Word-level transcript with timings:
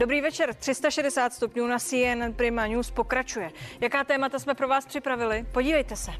Dobrý 0.00 0.20
večer. 0.20 0.54
360 0.54 1.32
stupňů 1.32 1.66
na 1.66 1.78
CNN 1.78 2.32
Prima 2.36 2.66
News 2.66 2.90
pokračuje. 2.90 3.50
Jaká 3.80 4.04
témata 4.04 4.38
jsme 4.38 4.54
pro 4.54 4.68
vás 4.68 4.86
připravili? 4.86 5.46
Podívejte 5.52 5.96
se. 5.96 6.10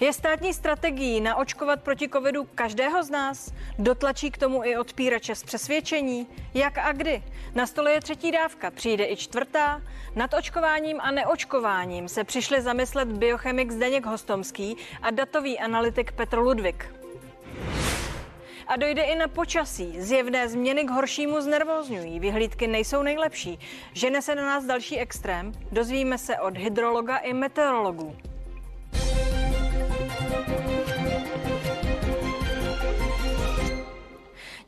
Je 0.00 0.12
státní 0.12 0.54
strategií 0.54 1.20
naočkovat 1.20 1.82
proti 1.82 2.08
covidu 2.08 2.44
každého 2.54 3.02
z 3.02 3.10
nás? 3.10 3.52
Dotlačí 3.78 4.30
k 4.30 4.38
tomu 4.38 4.64
i 4.64 4.76
odpírače 4.76 5.34
z 5.34 5.42
přesvědčení? 5.42 6.26
Jak 6.54 6.78
a 6.78 6.92
kdy? 6.92 7.22
Na 7.54 7.66
stole 7.66 7.92
je 7.92 8.00
třetí 8.00 8.30
dávka, 8.30 8.70
přijde 8.70 9.06
i 9.06 9.16
čtvrtá. 9.16 9.82
Nad 10.14 10.34
očkováním 10.34 11.00
a 11.00 11.10
neočkováním 11.10 12.08
se 12.08 12.24
přišli 12.24 12.62
zamyslet 12.62 13.08
biochemik 13.08 13.70
Zdeněk 13.70 14.06
Hostomský 14.06 14.76
a 15.02 15.10
datový 15.10 15.58
analytik 15.58 16.12
Petr 16.12 16.38
Ludvík. 16.38 16.96
A 18.66 18.76
dojde 18.76 19.02
i 19.02 19.14
na 19.14 19.28
počasí. 19.28 20.00
Zjevné 20.00 20.48
změny 20.48 20.84
k 20.84 20.90
horšímu 20.90 21.40
znervozňují. 21.40 22.20
Vyhlídky 22.20 22.66
nejsou 22.66 23.02
nejlepší. 23.02 23.58
Žene 23.92 24.22
se 24.22 24.34
na 24.34 24.46
nás 24.46 24.64
další 24.64 24.98
extrém. 24.98 25.52
Dozvíme 25.72 26.18
se 26.18 26.38
od 26.38 26.56
hydrologa 26.56 27.16
i 27.16 27.32
meteorologů. 27.32 28.16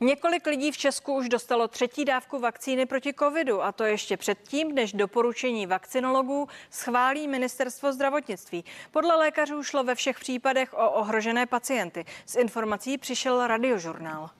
Několik 0.00 0.46
lidí 0.46 0.72
v 0.72 0.76
Česku 0.76 1.14
už 1.14 1.28
dostalo 1.28 1.68
třetí 1.68 2.04
dávku 2.04 2.38
vakcíny 2.38 2.86
proti 2.86 3.14
covidu 3.14 3.62
a 3.62 3.72
to 3.72 3.84
ještě 3.84 4.16
předtím, 4.16 4.74
než 4.74 4.92
doporučení 4.92 5.66
vakcinologů 5.66 6.48
schválí 6.70 7.28
ministerstvo 7.28 7.92
zdravotnictví. 7.92 8.64
Podle 8.90 9.16
lékařů 9.16 9.62
šlo 9.62 9.84
ve 9.84 9.94
všech 9.94 10.20
případech 10.20 10.74
o 10.74 10.90
ohrožené 10.90 11.46
pacienty. 11.46 12.04
S 12.26 12.36
informací 12.36 12.98
přišel 12.98 13.46
radiožurnál. 13.46 14.30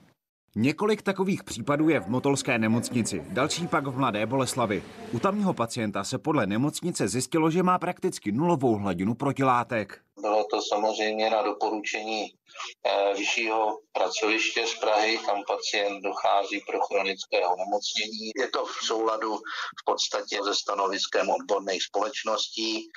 Několik 0.61 1.03
takových 1.03 1.45
případů 1.45 1.89
je 1.89 2.01
v 2.01 2.09
Motolské 2.09 2.59
nemocnici, 2.59 3.25
další 3.29 3.67
pak 3.67 3.87
v 3.87 3.99
Mladé 3.99 4.27
Boleslavi. 4.27 4.83
U 5.13 5.19
tamního 5.19 5.55
pacienta 5.55 6.05
se 6.05 6.19
podle 6.19 6.47
nemocnice 6.47 7.09
zjistilo, 7.09 7.51
že 7.51 7.63
má 7.63 7.79
prakticky 7.79 8.33
nulovou 8.33 8.75
hladinu 8.75 9.15
protilátek. 9.15 10.01
Bylo 10.21 10.45
to 10.45 10.63
samozřejmě 10.63 11.31
na 11.31 11.43
doporučení 11.43 12.27
eh, 12.27 13.15
vyššího 13.15 13.79
pracoviště 13.93 14.67
z 14.67 14.75
Prahy, 14.75 15.19
kam 15.27 15.43
pacient 15.47 16.03
dochází 16.03 16.61
pro 16.71 16.81
chronické 16.81 17.39
onemocnění. 17.47 18.31
Je 18.41 18.49
to 18.49 18.67
v 18.67 18.87
souladu 18.87 19.37
v 19.81 19.85
podstatě 19.85 20.37
se 20.45 20.55
stanoviskem 20.55 21.31
odborných 21.31 21.83
společností. 21.83 22.89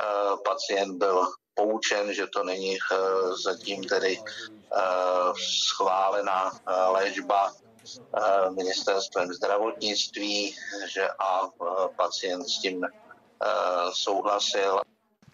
Eh, 0.00 0.36
pacient 0.44 0.98
byl 0.98 1.26
poučen, 1.54 2.14
že 2.14 2.26
to 2.26 2.44
není 2.44 2.76
eh, 2.76 2.96
zatím 3.44 3.84
tedy 3.84 4.18
schválená 5.64 6.60
léčba 6.88 7.52
ministerstvem 8.50 9.32
zdravotnictví, 9.32 10.56
že 10.92 11.08
a 11.08 11.48
pacient 11.96 12.44
s 12.44 12.60
tím 12.60 12.86
souhlasil. 13.92 14.80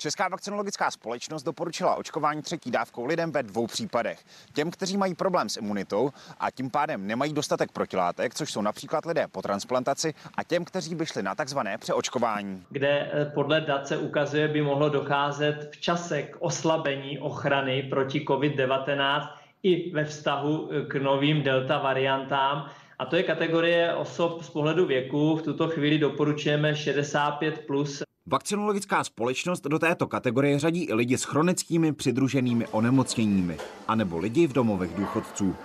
Česká 0.02 0.28
vakcinologická 0.28 0.90
společnost 0.90 1.42
doporučila 1.42 1.94
očkování 1.94 2.42
třetí 2.42 2.70
dávkou 2.70 3.04
lidem 3.04 3.32
ve 3.32 3.42
dvou 3.42 3.66
případech. 3.66 4.20
Těm, 4.52 4.70
kteří 4.70 4.96
mají 4.96 5.14
problém 5.14 5.48
s 5.48 5.56
imunitou 5.56 6.10
a 6.40 6.50
tím 6.50 6.70
pádem 6.70 7.06
nemají 7.06 7.32
dostatek 7.32 7.72
protilátek, 7.72 8.34
což 8.34 8.52
jsou 8.52 8.62
například 8.62 9.06
lidé 9.06 9.26
po 9.32 9.42
transplantaci, 9.42 10.14
a 10.34 10.44
těm, 10.44 10.64
kteří 10.64 10.94
by 10.94 11.06
šli 11.06 11.22
na 11.22 11.34
takzvané 11.34 11.78
přeočkování. 11.78 12.64
Kde 12.70 13.10
eh, 13.12 13.24
podle 13.24 13.60
dat 13.60 13.86
se 13.86 13.96
ukazuje, 13.96 14.48
by 14.48 14.62
mohlo 14.62 14.88
docházet 14.88 15.68
v 15.72 15.80
čase 15.80 16.22
k 16.22 16.36
oslabení 16.38 17.18
ochrany 17.18 17.82
proti 17.82 18.20
COVID-19 18.20 19.28
i 19.62 19.90
ve 19.90 20.04
vztahu 20.04 20.70
eh, 20.72 20.84
k 20.86 20.94
novým 20.94 21.42
delta 21.42 21.78
variantám. 21.78 22.70
A 22.98 23.04
to 23.04 23.16
je 23.16 23.22
kategorie 23.22 23.94
osob 23.94 24.42
z 24.42 24.50
pohledu 24.50 24.86
věku. 24.86 25.36
V 25.36 25.42
tuto 25.42 25.68
chvíli 25.68 25.98
doporučujeme 25.98 26.76
65 26.76 27.66
plus 27.66 28.02
Vakcinologická 28.26 29.04
společnost 29.04 29.64
do 29.64 29.78
této 29.78 30.06
kategorie 30.06 30.58
řadí 30.58 30.84
i 30.84 30.94
lidi 30.94 31.18
s 31.18 31.24
chronickými 31.24 31.92
přidruženými 31.92 32.66
onemocněními, 32.66 33.56
anebo 33.88 34.18
lidi 34.18 34.46
v 34.46 34.52
domovech 34.52 34.94
důchodců. 34.94 35.56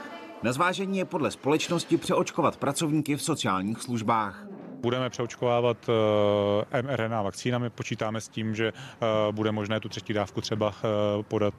Na 0.44 0.54
zvážení 0.54 0.98
je 0.98 1.06
podle 1.06 1.32
společnosti 1.32 1.98
přeočkovat 1.98 2.58
pracovníky 2.58 3.16
v 3.16 3.22
sociálních 3.22 3.82
službách. 3.82 4.48
Budeme 4.82 5.10
přeočkovávat 5.10 5.78
eh, 6.72 6.82
mRNA 6.82 7.22
vakcínami. 7.22 7.70
Počítáme 7.70 8.22
s 8.22 8.30
tím, 8.30 8.56
že 8.56 8.68
eh, 8.68 9.32
bude 9.32 9.52
možné 9.52 9.80
tu 9.80 9.90
třetí 9.90 10.14
dávku 10.14 10.42
třeba 10.42 10.76
eh, 10.78 11.24
podat 11.24 11.54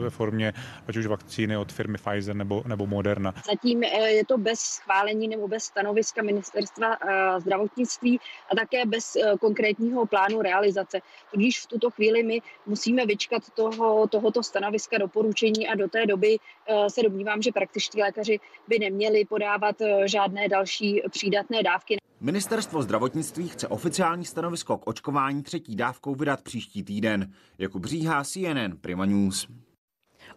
ve 0.00 0.10
formě 0.10 0.52
ať 0.88 0.96
už 0.96 1.06
vakcíny 1.06 1.56
od 1.56 1.72
firmy 1.72 1.98
Pfizer 1.98 2.36
nebo, 2.36 2.62
nebo 2.66 2.86
Moderna. 2.86 3.34
Zatím 3.46 3.82
je 3.82 4.24
to 4.26 4.38
bez 4.38 4.60
schválení 4.60 5.28
nebo 5.28 5.48
bez 5.48 5.64
stanoviska 5.64 6.22
ministerstva 6.22 6.96
zdravotnictví 7.38 8.20
a 8.52 8.56
také 8.56 8.86
bez 8.86 9.16
konkrétního 9.40 10.06
plánu 10.06 10.42
realizace. 10.42 11.00
Tudíž 11.30 11.60
v 11.60 11.66
tuto 11.66 11.90
chvíli 11.90 12.22
my 12.22 12.42
musíme 12.66 13.06
vyčkat 13.06 13.42
toho, 13.54 14.06
tohoto 14.06 14.42
stanoviska 14.42 14.98
doporučení 14.98 15.68
a 15.68 15.74
do 15.74 15.88
té 15.88 16.06
doby 16.06 16.38
se 16.88 17.02
domnívám, 17.02 17.42
že 17.42 17.52
praktičtí 17.52 18.00
lékaři 18.02 18.40
by 18.68 18.78
neměli 18.78 19.24
podávat 19.24 19.76
žádné 20.04 20.48
další 20.48 21.02
přídatné 21.10 21.62
dávky. 21.62 21.96
Ministerstvo 22.20 22.82
zdravotnictví 22.82 23.48
chce 23.48 23.68
oficiální 23.68 24.24
stanovisko 24.24 24.78
k 24.78 24.86
očkování 24.86 25.42
třetí 25.42 25.76
dávkou 25.76 26.14
vydat 26.14 26.42
příští 26.42 26.82
týden. 26.82 27.32
Jakub 27.58 27.82
Bříhá, 27.82 28.24
CNN, 28.24 28.76
Prima 28.80 29.06
News. 29.06 29.48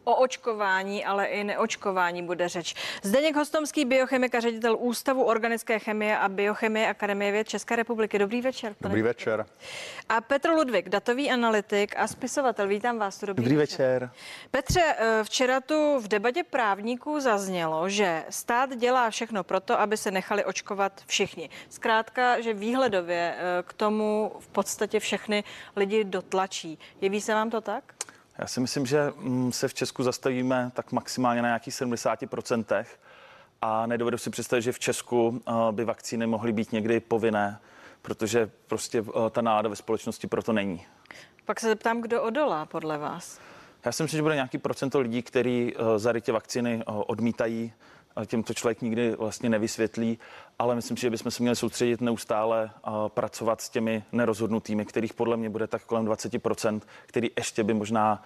O 0.04 0.16
očkování, 0.16 1.06
ale 1.06 1.26
i 1.26 1.44
neočkování 1.44 2.24
bude 2.24 2.50
řeč. 2.50 2.76
Zdeněk 3.04 3.36
Hostomský, 3.36 3.86
biochemik 3.86 4.36
a 4.36 4.40
ředitel 4.40 4.78
Ústavu 4.80 5.24
organické 5.24 5.80
chemie 5.80 6.18
a 6.18 6.30
biochemie 6.30 6.88
Akademie 6.88 7.32
věd 7.32 7.48
České 7.48 7.76
republiky. 7.76 8.20
Dobrý 8.20 8.42
večer. 8.42 8.76
Dobrý 8.82 9.02
večer. 9.02 9.46
A 10.10 10.22
Petr 10.22 10.50
Ludvík, 10.50 10.90
datový 10.90 11.32
analytik 11.32 11.96
a 11.98 12.08
spisovatel. 12.08 12.68
Vítám 12.68 12.98
vás. 12.98 13.22
Dobrý, 13.22 13.44
Dobrý 13.44 13.56
večer. 13.56 14.02
večer. 14.02 14.10
Petře, 14.52 14.96
eh, 14.98 15.24
včera 15.24 15.62
tu 15.62 16.00
v 16.00 16.08
debatě 16.08 16.44
právníků 16.44 17.20
zaznělo, 17.20 17.90
že 17.90 18.24
stát 18.30 18.76
dělá 18.76 19.10
všechno 19.10 19.44
proto, 19.44 19.80
aby 19.80 19.98
se 19.98 20.12
nechali 20.12 20.46
očkovat 20.46 21.02
všichni. 21.06 21.50
Zkrátka, 21.70 22.42
že 22.42 22.54
výhledově 22.54 23.36
eh, 23.38 23.64
k 23.64 23.74
tomu 23.74 24.32
v 24.40 24.48
podstatě 24.48 25.00
všechny 25.00 25.44
lidi 25.76 26.04
dotlačí. 26.04 26.80
Jeví 27.02 27.22
se 27.22 27.34
vám 27.34 27.50
to 27.50 27.62
tak? 27.62 27.84
Já 28.38 28.48
si 28.48 28.60
myslím, 28.60 28.86
že 28.86 29.14
mm, 29.18 29.52
se 29.52 29.68
v 29.68 29.74
Česku 29.74 30.04
zastavíme 30.04 30.72
tak 30.74 30.92
maximálně 30.92 31.42
na 31.42 31.48
nějakých 31.48 31.74
70% 31.74 32.86
a 33.62 33.86
nedovedu 33.86 34.18
si 34.18 34.30
představit, 34.30 34.62
že 34.62 34.72
v 34.72 34.80
Česku 34.80 35.42
eh, 35.48 35.52
by 35.72 35.86
vakcíny 35.86 36.28
mohly 36.28 36.54
být 36.54 36.72
někdy 36.72 37.00
povinné, 37.00 37.60
protože 38.02 38.50
prostě 38.68 39.00
eh, 39.08 39.30
ta 39.30 39.42
nálada 39.42 39.70
ve 39.70 39.76
společnosti 39.76 40.28
proto 40.28 40.54
není. 40.54 40.86
Pak 41.46 41.60
se 41.60 41.68
zeptám, 41.68 42.02
kdo 42.02 42.24
odolá 42.24 42.66
podle 42.66 42.98
vás? 42.98 43.40
Já 43.86 43.92
si 43.92 44.04
myslím, 44.04 44.18
že 44.18 44.22
bude 44.22 44.36
nějaký 44.36 44.58
procento 44.58 45.00
lidí, 45.00 45.22
kteří 45.22 45.74
eh, 45.76 46.00
zarytě 46.00 46.32
vakcíny 46.32 46.84
odmítají, 46.86 47.74
těm 48.26 48.44
to 48.44 48.54
člověk 48.54 48.82
nikdy 48.82 49.16
vlastně 49.16 49.50
nevysvětlí, 49.50 50.20
ale 50.60 50.76
myslím 50.76 50.98
si, 50.98 51.02
že 51.02 51.10
bychom 51.10 51.32
se 51.32 51.44
měli 51.44 51.56
soustředit 51.56 52.02
neustále 52.02 52.72
a 52.84 53.10
pracovat 53.10 53.62
s 53.62 53.70
těmi 53.70 54.04
nerozhodnutými, 54.12 54.86
kterých 54.86 55.14
podle 55.14 55.38
mě 55.38 55.50
bude 55.50 55.68
tak 55.68 55.84
kolem 55.84 56.06
20%, 56.06 56.82
který 57.06 57.32
ještě 57.38 57.64
by 57.64 57.74
možná 57.74 58.24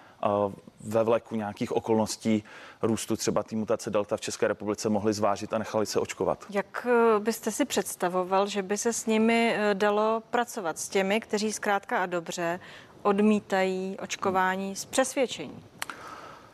ve 0.80 1.04
vleku 1.04 1.36
nějakých 1.36 1.72
okolností 1.72 2.44
růstu 2.82 3.16
třeba 3.16 3.44
té 3.44 3.56
mutace 3.56 3.90
Delta 3.90 4.18
v 4.18 4.22
České 4.22 4.48
republice 4.48 4.90
mohli 4.90 5.14
zvážit 5.14 5.54
a 5.54 5.58
nechali 5.58 5.86
se 5.86 6.00
očkovat. 6.00 6.46
Jak 6.50 6.88
e, 6.90 7.20
byste 7.20 7.52
si 7.52 7.66
představoval, 7.66 8.48
že 8.48 8.62
by 8.62 8.78
se 8.78 8.94
s 8.94 9.06
nimi 9.06 9.56
e, 9.56 9.74
dalo 9.74 10.24
pracovat, 10.30 10.80
s 10.80 10.90
těmi, 10.90 11.20
kteří 11.20 11.54
zkrátka 11.54 11.98
a 11.98 12.06
dobře 12.06 12.60
odmítají 13.02 13.98
očkování 14.00 14.76
z 14.76 14.86
přesvědčení? 14.86 15.64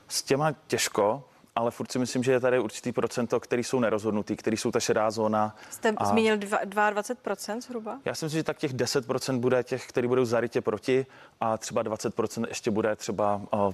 S 0.08 0.24
těma 0.24 0.52
těžko, 0.68 1.24
ale 1.56 1.72
furt 1.72 1.92
si 1.92 2.00
myslím, 2.00 2.24
že 2.24 2.32
je 2.32 2.40
tady 2.40 2.60
určitý 2.60 2.92
procento, 2.92 3.40
který 3.40 3.64
jsou 3.64 3.80
nerozhodnutý, 3.80 4.36
který 4.36 4.58
jsou 4.58 4.72
ta 4.72 4.80
šedá 4.80 5.12
zóna. 5.12 5.56
Jste 5.70 5.94
a... 5.98 6.06
zmínil 6.06 6.38
22% 6.38 7.62
zhruba? 7.62 8.00
Já 8.06 8.16
si 8.16 8.26
myslím, 8.26 8.40
že 8.40 8.44
tak 8.44 8.58
těch 8.58 8.74
10% 8.74 9.40
bude 9.40 9.64
těch, 9.64 9.88
který 9.88 10.08
budou 10.08 10.26
zarytě 10.26 10.62
proti 10.62 11.06
a 11.42 11.58
třeba 11.58 11.84
20% 11.84 12.46
ještě 12.48 12.72
bude 12.72 12.96
třeba 12.96 13.42
uh, 13.54 13.74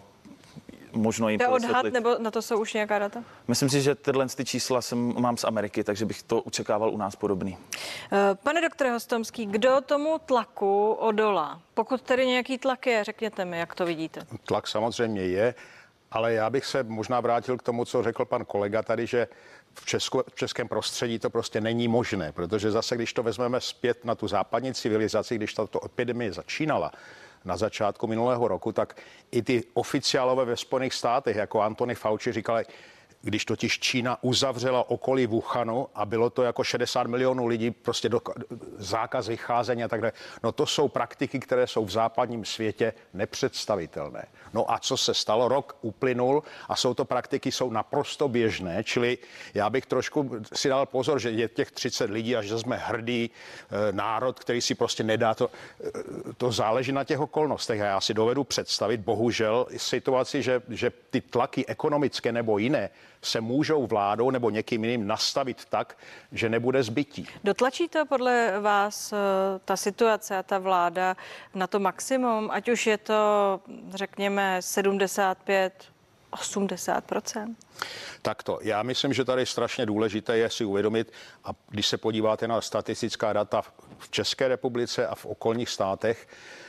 možno 0.94 1.30
jim 1.30 1.40
to 1.40 1.44
je 1.44 1.50
odhad, 1.50 1.86
nebo 1.86 2.16
na 2.20 2.32
to 2.32 2.42
jsou 2.42 2.62
už 2.62 2.74
nějaká 2.74 3.00
data? 3.00 3.24
Myslím 3.48 3.70
si, 3.70 3.82
že 3.82 3.96
tyhle 3.96 4.28
ty 4.28 4.46
čísla 4.46 4.82
jsem, 4.82 5.14
mám 5.22 5.38
z 5.38 5.44
Ameriky, 5.44 5.84
takže 5.84 6.06
bych 6.06 6.24
to 6.24 6.42
očekával 6.42 6.90
u 6.90 6.98
nás 6.98 7.16
podobný. 7.16 7.58
Eh, 8.12 8.36
pane 8.44 8.62
doktore 8.62 8.92
Hostomský, 8.92 9.46
kdo 9.46 9.82
tomu 9.82 10.20
tlaku 10.26 10.92
odolá? 10.92 11.62
Pokud 11.74 12.02
tedy 12.02 12.28
nějaký 12.28 12.58
tlak 12.58 12.88
je, 12.88 13.04
řekněte 13.04 13.46
mi, 13.46 13.60
jak 13.60 13.76
to 13.76 13.86
vidíte. 13.86 14.22
Tlak 14.46 14.68
samozřejmě 14.68 15.22
je. 15.22 15.56
Ale 16.12 16.34
já 16.34 16.50
bych 16.50 16.66
se 16.66 16.84
možná 16.84 17.20
vrátil 17.20 17.58
k 17.58 17.64
tomu, 17.64 17.86
co 17.86 18.04
řekl 18.04 18.26
pan 18.26 18.46
kolega 18.46 18.84
tady, 18.84 19.08
že 19.08 19.28
v, 19.74 19.86
Česku, 19.86 20.24
v 20.30 20.36
českém 20.36 20.68
prostředí 20.68 21.20
to 21.20 21.30
prostě 21.30 21.62
není 21.62 21.88
možné, 21.88 22.32
protože 22.32 22.72
zase, 22.72 22.96
když 22.96 23.14
to 23.14 23.24
vezmeme 23.24 23.62
zpět 23.62 24.06
na 24.06 24.16
tu 24.16 24.28
západní 24.28 24.74
civilizaci, 24.74 25.36
když 25.36 25.54
tato 25.54 25.86
epidemie 25.86 26.34
začínala, 26.34 26.92
na 27.46 27.58
začátku 27.58 28.08
minulého 28.08 28.48
roku, 28.48 28.72
tak 28.72 28.98
i 29.32 29.42
ty 29.42 29.64
oficiálové 29.74 30.46
ve 30.46 30.58
Spojených 30.58 30.94
státech, 30.94 31.36
jako 31.36 31.62
Anthony 31.62 31.96
Fauci, 31.96 32.32
říkali, 32.32 32.66
když 33.22 33.46
totiž 33.46 33.80
Čína 33.80 34.18
uzavřela 34.22 34.90
okolí 34.90 35.28
Wuhanu 35.28 35.88
a 35.96 36.06
bylo 36.06 36.30
to 36.30 36.44
jako 36.44 36.64
60 36.64 37.08
milionů 37.08 37.48
lidí, 37.48 37.72
prostě 37.72 38.10
do, 38.10 38.22
zákaz 38.78 39.28
vycházení 39.28 39.84
a 39.84 39.88
tak 39.88 40.02
dále. 40.02 40.14
No 40.44 40.52
to 40.52 40.66
jsou 40.66 40.88
praktiky, 40.88 41.40
které 41.40 41.68
jsou 41.68 41.86
v 41.86 41.92
západním 41.92 42.46
světě 42.46 42.94
nepředstavitelné. 43.14 44.26
No 44.54 44.72
a 44.72 44.80
co 44.80 44.98
se 44.98 45.14
stalo? 45.14 45.48
Rok 45.48 45.78
uplynul 45.82 46.44
a 46.70 46.76
jsou 46.76 46.94
to 46.94 47.06
praktiky, 47.06 47.52
jsou 47.52 47.70
naprosto 47.70 48.28
běžné, 48.28 48.84
čili 48.84 49.18
já 49.54 49.70
bych 49.70 49.86
trošku 49.86 50.32
si 50.54 50.70
dal 50.70 50.86
pozor, 50.86 51.20
že 51.20 51.32
je 51.32 51.48
těch 51.48 51.72
30 51.72 52.10
lidí 52.10 52.36
a 52.36 52.42
že 52.42 52.60
jsme 52.60 52.78
hrdý 52.78 53.30
e, 53.30 53.92
národ, 53.92 54.40
který 54.40 54.62
si 54.62 54.76
prostě 54.76 55.04
nedá 55.04 55.34
to, 55.34 55.50
e, 55.50 56.34
to 56.38 56.52
záleží 56.52 56.92
na 56.92 57.04
těch 57.04 57.20
okolnostech 57.20 57.82
a 57.82 57.86
já 57.86 58.02
si 58.02 58.14
dovedu 58.14 58.44
představit, 58.44 59.00
bohužel, 59.00 59.68
situaci, 59.78 60.42
že, 60.42 60.62
že 60.70 60.92
ty 61.10 61.22
tlaky 61.22 61.66
ekonomické 61.66 62.32
nebo 62.32 62.58
jiné 62.58 62.90
se 63.22 63.42
můžou 63.42 63.88
vládou 63.88 64.32
nebo 64.32 64.50
někým 64.50 64.84
jiným 64.84 65.08
nastavit 65.08 65.66
tak, 65.66 65.98
že 66.32 66.50
nebude 66.50 66.84
zbytí. 66.84 67.28
Dotlačí 67.44 67.88
to 67.88 68.06
podle 68.06 68.60
vás 68.60 69.14
eh, 69.14 69.18
ta 69.66 69.78
situace 69.78 70.38
a 70.38 70.44
ta 70.44 70.60
vláda 70.60 71.16
na 71.56 71.68
to 71.68 71.80
maximum, 71.80 72.50
ať 72.52 72.70
už 72.70 72.88
je 72.88 72.98
to, 72.98 73.60
řekněme, 73.90 74.58
75 74.60 75.74
80 76.32 77.04
Tak 78.22 78.44
to. 78.44 78.60
Já 78.62 78.84
myslím, 78.84 79.14
že 79.14 79.26
tady 79.26 79.46
strašně 79.46 79.86
důležité 79.86 80.38
je 80.38 80.50
si 80.50 80.66
uvědomit, 80.66 81.14
a 81.44 81.50
když 81.70 81.88
se 81.88 81.98
podíváte 81.98 82.48
na 82.48 82.62
statistická 82.62 83.34
data 83.34 83.62
v 83.98 84.12
České 84.12 84.48
republice 84.48 85.08
a 85.08 85.16
v 85.16 85.26
okolních 85.26 85.70
státech, 85.70 86.28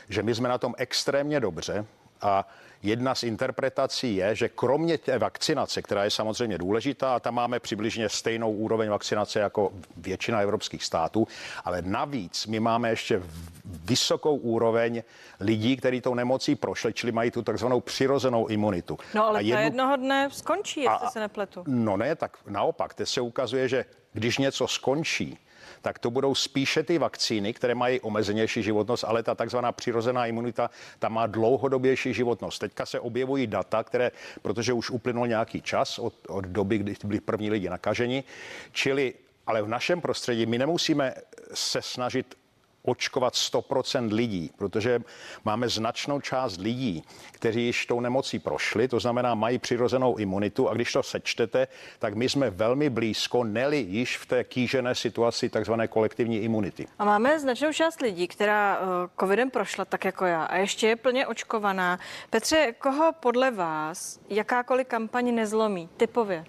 že 0.08 0.22
my 0.22 0.34
jsme 0.34 0.48
na 0.48 0.58
tom 0.58 0.74
extrémně 0.78 1.40
dobře 1.40 1.86
a 2.22 2.46
Jedna 2.82 3.14
z 3.14 3.22
interpretací 3.22 4.16
je, 4.16 4.34
že 4.34 4.48
kromě 4.48 4.98
té 4.98 5.18
vakcinace, 5.18 5.82
která 5.82 6.04
je 6.04 6.10
samozřejmě 6.10 6.58
důležitá, 6.58 7.14
a 7.14 7.20
tam 7.20 7.34
máme 7.34 7.60
přibližně 7.60 8.08
stejnou 8.08 8.52
úroveň 8.52 8.88
vakcinace 8.88 9.40
jako 9.40 9.72
většina 9.96 10.40
evropských 10.40 10.84
států, 10.84 11.28
ale 11.64 11.82
navíc 11.82 12.46
my 12.46 12.60
máme 12.60 12.90
ještě 12.90 13.22
vysokou 13.64 14.36
úroveň 14.36 15.02
lidí, 15.40 15.76
kteří 15.76 16.00
tou 16.00 16.14
nemocí 16.14 16.54
prošli, 16.54 16.92
čili 16.92 17.12
mají 17.12 17.30
tu 17.30 17.42
takzvanou 17.42 17.80
přirozenou 17.80 18.46
imunitu. 18.46 18.98
No 19.14 19.26
ale 19.26 19.38
a 19.38 19.42
jednu... 19.42 19.64
jednoho 19.64 19.96
dne 19.96 20.28
skončí, 20.32 20.80
jestli 20.80 21.06
a, 21.06 21.10
se 21.10 21.20
nepletu. 21.20 21.64
No 21.66 21.96
ne, 21.96 22.16
tak 22.16 22.36
naopak, 22.46 22.94
teď 22.94 23.08
se 23.08 23.20
ukazuje, 23.20 23.68
že 23.68 23.84
když 24.12 24.38
něco 24.38 24.68
skončí, 24.68 25.38
tak 25.82 25.98
to 25.98 26.10
budou 26.10 26.34
spíše 26.34 26.82
ty 26.82 26.98
vakcíny, 26.98 27.52
které 27.52 27.74
mají 27.74 28.00
omezenější 28.00 28.62
životnost, 28.62 29.04
ale 29.04 29.22
ta 29.22 29.34
takzvaná 29.34 29.72
přirozená 29.72 30.26
imunita, 30.26 30.70
ta 30.98 31.08
má 31.08 31.26
dlouhodobější 31.26 32.14
životnost. 32.14 32.60
Teďka 32.60 32.86
se 32.86 33.00
objevují 33.00 33.46
data, 33.46 33.84
které, 33.84 34.10
protože 34.42 34.72
už 34.72 34.90
uplynul 34.90 35.26
nějaký 35.26 35.62
čas 35.62 35.98
od, 35.98 36.14
od 36.28 36.44
doby, 36.44 36.78
kdy 36.78 36.94
byli 37.04 37.20
první 37.20 37.50
lidi 37.50 37.70
nakaženi, 37.70 38.24
čili 38.72 39.14
ale 39.46 39.62
v 39.62 39.68
našem 39.68 40.00
prostředí 40.00 40.46
my 40.46 40.58
nemusíme 40.58 41.14
se 41.54 41.82
snažit 41.82 42.34
očkovat 42.82 43.34
100% 43.34 44.12
lidí, 44.12 44.50
protože 44.56 45.00
máme 45.44 45.68
značnou 45.68 46.20
část 46.20 46.58
lidí, 46.58 47.04
kteří 47.32 47.66
již 47.66 47.86
tou 47.86 48.00
nemocí 48.00 48.38
prošli, 48.38 48.88
to 48.88 49.00
znamená 49.00 49.34
mají 49.34 49.58
přirozenou 49.58 50.16
imunitu 50.16 50.68
a 50.68 50.74
když 50.74 50.92
to 50.92 51.02
sečtete, 51.02 51.68
tak 51.98 52.14
my 52.14 52.28
jsme 52.28 52.50
velmi 52.50 52.90
blízko, 52.90 53.44
neli 53.44 53.78
již 53.78 54.18
v 54.18 54.26
té 54.26 54.44
kýžené 54.44 54.94
situaci 54.94 55.48
takzvané 55.48 55.88
kolektivní 55.88 56.38
imunity. 56.38 56.86
A 56.98 57.04
máme 57.04 57.40
značnou 57.40 57.72
část 57.72 58.00
lidí, 58.00 58.28
která 58.28 58.80
uh, 58.80 58.86
covidem 59.20 59.50
prošla 59.50 59.84
tak 59.84 60.04
jako 60.04 60.24
já 60.24 60.44
a 60.44 60.56
ještě 60.56 60.88
je 60.88 60.96
plně 60.96 61.26
očkovaná. 61.26 61.98
Petře, 62.30 62.74
koho 62.78 63.12
podle 63.20 63.50
vás 63.50 64.20
jakákoliv 64.28 64.86
kampaň 64.86 65.34
nezlomí 65.34 65.88
typově? 65.96 66.44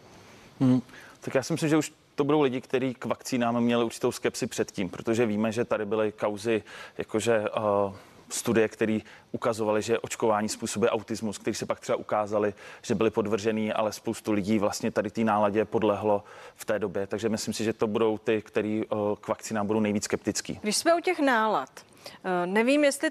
Hmm, 0.60 0.82
tak 1.20 1.36
já 1.36 1.44
si 1.44 1.54
myslím, 1.54 1.70
že 1.70 1.78
už 1.78 1.92
to 2.16 2.24
budou 2.24 2.42
lidi, 2.42 2.62
kteří 2.62 2.94
k 2.94 3.06
vakcínám 3.06 3.62
měli 3.62 3.84
určitou 3.84 4.12
skepsi 4.12 4.48
předtím, 4.48 4.90
protože 4.90 5.26
víme, 5.26 5.52
že 5.52 5.66
tady 5.66 5.86
byly 5.86 6.12
kauzy, 6.12 6.64
jakože 6.98 7.40
uh, 7.40 7.96
studie, 8.30 8.68
které 8.68 9.00
ukazovaly, 9.32 9.82
že 9.82 10.00
očkování 10.00 10.50
způsobuje 10.50 10.92
autismus, 10.92 11.38
který 11.38 11.56
se 11.56 11.66
pak 11.66 11.80
třeba 11.80 11.96
ukázali, 11.96 12.54
že 12.82 12.96
byli 12.96 13.10
podvržený, 13.10 13.74
ale 13.74 13.94
spoustu 13.94 14.32
lidí 14.32 14.60
vlastně 14.60 14.92
tady 14.92 15.12
té 15.12 15.24
náladě 15.24 15.66
podlehlo 15.66 16.24
v 16.56 16.66
té 16.66 16.80
době. 16.80 17.08
Takže 17.08 17.30
myslím 17.30 17.54
si, 17.54 17.64
že 17.64 17.74
to 17.74 17.88
budou 17.88 18.18
ty, 18.18 18.42
kteří 18.42 18.86
uh, 18.86 19.16
k 19.16 19.28
vakcínám 19.28 19.68
budou 19.68 19.80
nejvíc 19.80 20.04
skeptický. 20.04 20.60
Když 20.62 20.78
jsme 20.78 20.96
u 20.96 21.00
těch 21.00 21.20
nálad, 21.20 21.70
uh, 21.80 22.46
nevím, 22.46 22.84
jestli 22.84 23.10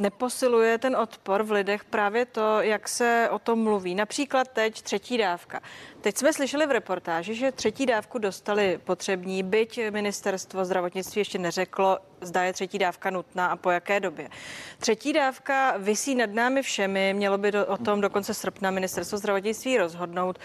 neposiluje 0.00 0.78
ten 0.78 0.96
odpor 0.96 1.42
v 1.42 1.50
lidech 1.50 1.84
právě 1.84 2.26
to, 2.26 2.60
jak 2.60 2.88
se 2.88 3.28
o 3.30 3.38
tom 3.38 3.62
mluví. 3.62 3.94
Například 3.94 4.48
teď 4.48 4.82
třetí 4.82 5.18
dávka. 5.18 5.60
Teď 6.00 6.16
jsme 6.16 6.32
slyšeli 6.32 6.66
v 6.66 6.70
reportáži, 6.70 7.34
že 7.34 7.52
třetí 7.52 7.86
dávku 7.86 8.18
dostali 8.18 8.78
potřební, 8.84 9.42
byť 9.42 9.90
ministerstvo 9.90 10.64
zdravotnictví 10.64 11.20
ještě 11.20 11.38
neřeklo, 11.38 11.98
zda 12.20 12.42
je 12.42 12.52
třetí 12.52 12.78
dávka 12.78 13.10
nutná 13.10 13.46
a 13.46 13.56
po 13.56 13.70
jaké 13.70 14.00
době. 14.00 14.28
Třetí 14.78 15.12
dávka 15.12 15.74
visí 15.78 16.14
nad 16.14 16.30
námi 16.30 16.62
všemi, 16.62 17.14
mělo 17.14 17.38
by 17.38 17.52
do, 17.52 17.66
o 17.66 17.76
tom 17.76 18.00
do 18.00 18.10
konce 18.10 18.34
srpna 18.34 18.70
ministerstvo 18.70 19.18
zdravotnictví 19.18 19.78
rozhodnout. 19.78 20.38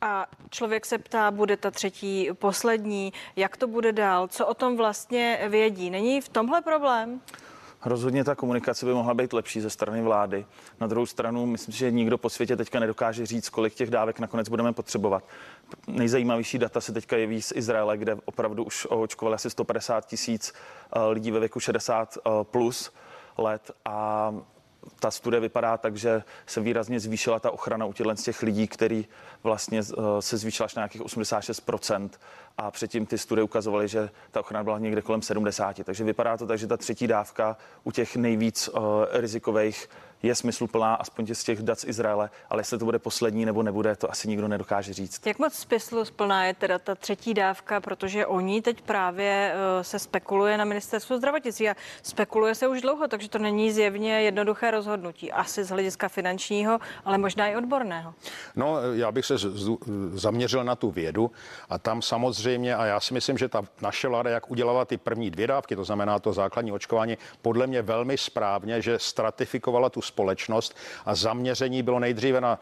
A 0.00 0.26
člověk 0.50 0.86
se 0.86 0.98
ptá, 0.98 1.30
bude 1.30 1.56
ta 1.56 1.70
třetí 1.70 2.28
poslední, 2.32 3.12
jak 3.36 3.56
to 3.56 3.66
bude 3.66 3.92
dál, 3.92 4.28
co 4.28 4.46
o 4.46 4.54
tom 4.54 4.76
vlastně 4.76 5.40
vědí. 5.48 5.90
Není 5.90 6.20
v 6.20 6.28
tomhle 6.28 6.62
problém? 6.62 7.20
Rozhodně 7.84 8.24
ta 8.24 8.34
komunikace 8.34 8.86
by 8.86 8.92
mohla 8.94 9.14
být 9.14 9.32
lepší 9.32 9.60
ze 9.60 9.70
strany 9.70 10.02
vlády. 10.02 10.46
Na 10.80 10.86
druhou 10.86 11.06
stranu, 11.06 11.46
myslím 11.46 11.74
že 11.74 11.90
nikdo 11.90 12.18
po 12.18 12.30
světě 12.30 12.56
teďka 12.56 12.80
nedokáže 12.80 13.26
říct, 13.26 13.48
kolik 13.48 13.74
těch 13.74 13.90
dávek 13.90 14.20
nakonec 14.20 14.48
budeme 14.48 14.72
potřebovat. 14.72 15.24
Nejzajímavější 15.86 16.58
data 16.58 16.80
se 16.80 16.92
teďka 16.92 17.16
jeví 17.16 17.42
z 17.42 17.52
Izraele, 17.56 17.98
kde 17.98 18.16
opravdu 18.24 18.64
už 18.64 18.86
očkovali 18.90 19.34
asi 19.34 19.50
150 19.50 20.06
tisíc 20.06 20.52
eh, 20.52 21.00
lidí 21.00 21.30
ve 21.30 21.40
věku 21.40 21.60
60 21.60 22.18
eh, 22.18 22.30
plus 22.42 22.92
let 23.38 23.70
a 23.84 24.34
ta 25.00 25.10
studie 25.10 25.40
vypadá 25.40 25.76
tak, 25.76 25.96
že 25.96 26.22
se 26.46 26.60
výrazně 26.60 27.00
zvýšila 27.00 27.40
ta 27.40 27.50
ochrana 27.50 27.86
u 27.86 27.94
z 28.14 28.22
těch 28.22 28.42
lidí, 28.42 28.68
který 28.68 29.06
vlastně 29.42 29.80
eh, 29.80 30.22
se 30.22 30.36
zvýšila 30.36 30.64
až 30.64 30.74
na 30.74 30.80
nějakých 30.80 31.02
86% 31.02 32.10
a 32.58 32.70
předtím 32.70 33.06
ty 33.06 33.18
studie 33.18 33.44
ukazovaly, 33.44 33.88
že 33.88 34.10
ta 34.30 34.40
ochrana 34.40 34.64
byla 34.64 34.78
někde 34.78 35.02
kolem 35.02 35.22
70. 35.22 35.80
Takže 35.84 36.04
vypadá 36.04 36.36
to 36.36 36.46
tak, 36.46 36.58
že 36.58 36.66
ta 36.66 36.76
třetí 36.76 37.06
dávka 37.06 37.56
u 37.84 37.92
těch 37.92 38.16
nejvíc 38.16 38.68
uh, 38.68 38.82
rizikových 39.12 39.88
je 40.22 40.34
smysluplná, 40.34 40.94
aspoň 40.94 41.34
z 41.34 41.44
těch 41.44 41.62
dat 41.62 41.80
z 41.80 41.84
Izraele, 41.84 42.30
ale 42.50 42.60
jestli 42.60 42.78
to 42.78 42.84
bude 42.84 42.98
poslední 42.98 43.44
nebo 43.44 43.62
nebude, 43.62 43.96
to 43.96 44.10
asi 44.10 44.28
nikdo 44.28 44.48
nedokáže 44.48 44.92
říct. 44.92 45.26
Jak 45.26 45.38
moc 45.38 45.54
smysluplná 45.54 46.44
je 46.44 46.54
teda 46.54 46.78
ta 46.78 46.94
třetí 46.94 47.34
dávka, 47.34 47.80
protože 47.80 48.26
o 48.26 48.40
ní 48.40 48.62
teď 48.62 48.82
právě 48.82 49.54
uh, 49.54 49.82
se 49.82 49.98
spekuluje 49.98 50.58
na 50.58 50.64
ministerstvu 50.64 51.16
zdravotnictví 51.16 51.68
a 51.68 51.74
spekuluje 52.02 52.54
se 52.54 52.68
už 52.68 52.80
dlouho, 52.80 53.08
takže 53.08 53.28
to 53.28 53.38
není 53.38 53.72
zjevně 53.72 54.22
jednoduché 54.22 54.70
rozhodnutí, 54.70 55.32
asi 55.32 55.64
z 55.64 55.68
hlediska 55.68 56.08
finančního, 56.08 56.78
ale 57.04 57.18
možná 57.18 57.48
i 57.48 57.56
odborného. 57.56 58.14
No, 58.56 58.76
já 58.94 59.12
bych 59.12 59.26
se 59.26 59.34
zaměřil 60.12 60.64
na 60.64 60.76
tu 60.76 60.90
vědu 60.90 61.30
a 61.68 61.78
tam 61.78 62.02
samozřejmě, 62.02 62.76
a 62.76 62.84
já 62.84 63.00
si 63.00 63.14
myslím, 63.14 63.38
že 63.38 63.48
ta 63.48 63.62
naše 63.80 64.08
vláda, 64.08 64.30
jak 64.30 64.50
udělala 64.50 64.84
ty 64.84 64.96
první 64.96 65.30
dvě 65.30 65.46
dávky, 65.46 65.76
to 65.76 65.84
znamená 65.84 66.18
to 66.18 66.32
základní 66.32 66.72
očkování, 66.72 67.18
podle 67.42 67.66
mě 67.66 67.82
velmi 67.82 68.18
správně, 68.18 68.82
že 68.82 68.98
stratifikovala 68.98 69.90
tu 69.90 70.02
společnost 70.08 70.76
a 71.06 71.14
zaměření 71.14 71.82
bylo 71.82 71.98
nejdříve 71.98 72.40
na 72.40 72.58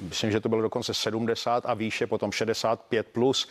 myslím, 0.00 0.30
že 0.30 0.40
to 0.40 0.48
bylo 0.48 0.62
dokonce 0.62 0.94
70 0.94 1.66
a 1.66 1.74
výše, 1.74 2.06
potom 2.06 2.32
65 2.32 3.06
plus, 3.06 3.48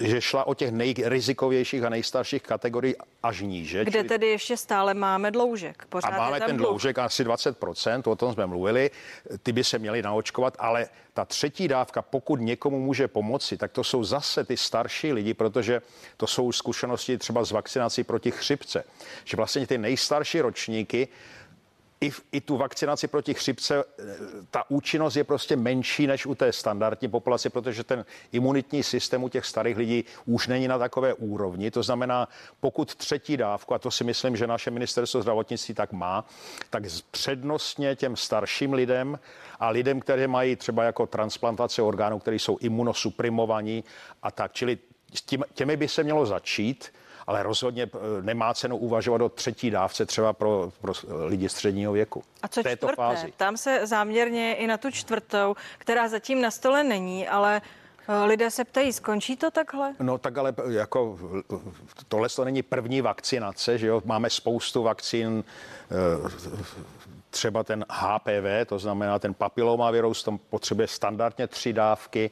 že 0.00 0.20
šla 0.20 0.46
o 0.46 0.54
těch 0.54 0.70
nejrizikovějších 0.70 1.84
a 1.84 1.88
nejstarších 1.88 2.42
kategorií 2.42 2.94
až 3.22 3.40
níže. 3.40 3.82
Kde 3.82 3.92
čili... 3.92 4.08
tedy 4.08 4.26
ještě 4.26 4.56
stále 4.56 4.94
máme 4.94 5.30
dloužek. 5.30 5.86
Pořád 5.88 6.08
a 6.08 6.18
máme 6.18 6.40
ten 6.40 6.56
dloužek 6.56 6.98
asi 6.98 7.24
20%, 7.24 8.10
o 8.10 8.16
tom 8.16 8.32
jsme 8.32 8.46
mluvili, 8.46 8.90
ty 9.42 9.52
by 9.52 9.64
se 9.64 9.78
měly 9.78 10.02
naočkovat, 10.02 10.56
ale 10.58 10.88
ta 11.14 11.24
třetí 11.24 11.68
dávka, 11.68 12.02
pokud 12.02 12.40
někomu 12.40 12.80
může 12.80 13.08
pomoci, 13.08 13.56
tak 13.56 13.72
to 13.72 13.84
jsou 13.84 14.04
zase 14.04 14.44
ty 14.44 14.56
starší 14.56 15.12
lidi, 15.12 15.34
protože 15.34 15.82
to 16.16 16.26
jsou 16.26 16.52
zkušenosti 16.52 17.18
třeba 17.18 17.44
z 17.44 17.52
vakcinací 17.52 18.04
proti 18.04 18.30
chřipce, 18.30 18.84
že 19.24 19.36
vlastně 19.36 19.66
ty 19.66 19.78
nejstarší 19.78 20.40
ročníky 20.40 21.08
i, 22.00 22.10
i 22.32 22.40
tu 22.40 22.56
vakcinaci 22.56 23.08
proti 23.08 23.34
chřipce, 23.34 23.84
eh, 23.98 24.04
ta 24.50 24.70
účinnost 24.70 25.16
je 25.16 25.24
prostě 25.24 25.56
menší 25.56 26.06
než 26.06 26.26
u 26.26 26.34
té 26.34 26.52
standardní 26.52 27.08
populace, 27.08 27.50
protože 27.50 27.84
ten 27.84 28.04
imunitní 28.32 28.82
systém 28.82 29.24
u 29.24 29.28
těch 29.28 29.46
starých 29.46 29.76
lidí 29.76 30.04
už 30.26 30.46
není 30.46 30.68
na 30.68 30.78
takové 30.78 31.14
úrovni. 31.14 31.70
To 31.70 31.82
znamená, 31.82 32.28
pokud 32.60 32.94
třetí 32.94 33.36
dávku, 33.36 33.74
a 33.74 33.78
to 33.78 33.90
si 33.90 34.04
myslím, 34.04 34.36
že 34.36 34.46
naše 34.46 34.70
ministerstvo 34.70 35.22
zdravotnictví 35.22 35.74
tak 35.74 35.92
má, 35.92 36.24
tak 36.70 36.82
přednostně 37.10 37.96
těm 37.96 38.16
starším 38.16 38.72
lidem 38.72 39.18
a 39.60 39.68
lidem, 39.68 40.00
kteří 40.00 40.26
mají 40.26 40.56
třeba 40.56 40.84
jako 40.84 41.06
transplantace 41.06 41.82
orgánů, 41.82 42.18
které 42.18 42.36
jsou 42.36 42.58
imunosuprimovaní 42.60 43.84
a 44.22 44.30
tak. 44.30 44.52
Čili 44.52 44.78
těmi 45.54 45.76
by 45.76 45.88
se 45.88 46.02
mělo 46.02 46.26
začít 46.26 46.92
ale 47.28 47.42
rozhodně 47.42 47.82
eh, 47.82 48.22
nemá 48.22 48.54
cenu 48.54 48.76
uvažovat 48.76 49.20
o 49.20 49.28
třetí 49.28 49.70
dávce 49.70 50.06
třeba 50.06 50.32
pro, 50.32 50.72
pro 50.80 50.92
lidi 51.26 51.48
středního 51.48 51.92
věku. 51.92 52.22
A 52.42 52.48
co 52.48 52.60
čtvrté? 52.60 52.94
Fázi. 52.96 53.32
Tam 53.36 53.56
se 53.56 53.86
záměrně 53.86 54.54
i 54.54 54.66
na 54.66 54.78
tu 54.78 54.90
čtvrtou, 54.90 55.56
která 55.78 56.08
zatím 56.08 56.42
na 56.42 56.50
stole 56.50 56.84
není, 56.84 57.28
ale 57.28 57.62
Lidé 58.24 58.50
se 58.50 58.64
ptají, 58.64 58.92
skončí 58.92 59.36
to 59.36 59.50
takhle? 59.50 59.94
No 60.00 60.18
tak 60.18 60.38
ale 60.38 60.54
jako 60.68 61.18
tohle 62.08 62.28
to 62.28 62.44
není 62.44 62.62
první 62.62 63.00
vakcinace, 63.00 63.78
že 63.78 63.86
jo? 63.86 64.02
Máme 64.04 64.30
spoustu 64.30 64.82
vakcín 64.82 65.44
třeba 67.30 67.64
ten 67.64 67.84
HPV, 67.90 68.66
to 68.66 68.78
znamená 68.78 69.18
ten 69.18 69.34
papilomavirus, 69.34 70.22
tam 70.22 70.38
potřebuje 70.38 70.88
standardně 70.88 71.46
tři 71.46 71.72
dávky. 71.72 72.30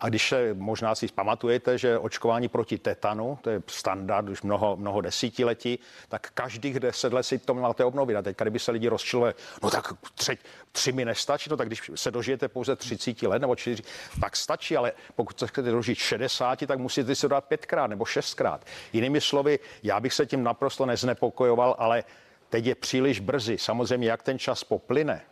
A 0.00 0.08
když 0.08 0.28
se 0.28 0.54
možná 0.54 0.94
si 0.94 1.08
pamatujete, 1.08 1.78
že 1.78 1.98
očkování 1.98 2.48
proti 2.48 2.78
tetanu, 2.78 3.38
to 3.42 3.50
je 3.50 3.62
standard 3.66 4.28
už 4.28 4.42
mnoho, 4.42 4.76
mnoho 4.76 5.00
desítiletí, 5.00 5.78
tak 6.08 6.30
každých 6.34 6.80
deset 6.80 7.12
let 7.12 7.22
si 7.22 7.38
to 7.38 7.54
máte 7.54 7.84
obnovit. 7.84 8.16
A 8.16 8.22
teď, 8.22 8.36
kdyby 8.36 8.58
se 8.58 8.72
lidi 8.72 8.88
rozčilovali, 8.88 9.34
no 9.62 9.70
tak 9.70 9.92
tři, 10.14 10.38
tři 10.72 10.92
mi 10.92 11.04
nestačí, 11.04 11.50
no 11.50 11.56
tak 11.56 11.68
když 11.68 11.90
se 11.94 12.10
dožijete 12.10 12.48
pouze 12.48 12.76
30 12.76 13.22
let 13.22 13.38
nebo 13.38 13.56
čtyři, 13.56 13.82
tak 14.20 14.36
stačí, 14.36 14.76
ale 14.76 14.92
pokud 15.14 15.38
se 15.38 15.46
chcete 15.46 15.70
dožít 15.70 15.98
60, 15.98 16.66
tak 16.66 16.78
musíte 16.78 17.14
si 17.14 17.20
to 17.20 17.28
dát 17.28 17.44
pětkrát 17.44 17.90
nebo 17.90 18.04
šestkrát. 18.04 18.66
Jinými 18.92 19.20
slovy, 19.20 19.58
já 19.82 20.00
bych 20.00 20.14
se 20.14 20.26
tím 20.26 20.42
naprosto 20.42 20.86
neznepokojoval, 20.86 21.76
ale 21.78 22.04
Teď 22.50 22.66
je 22.66 22.74
příliš 22.74 23.20
brzy. 23.20 23.58
Samozřejmě, 23.58 24.10
jak 24.10 24.22
ten 24.22 24.38
čas 24.38 24.64
poplyne, 24.64 25.22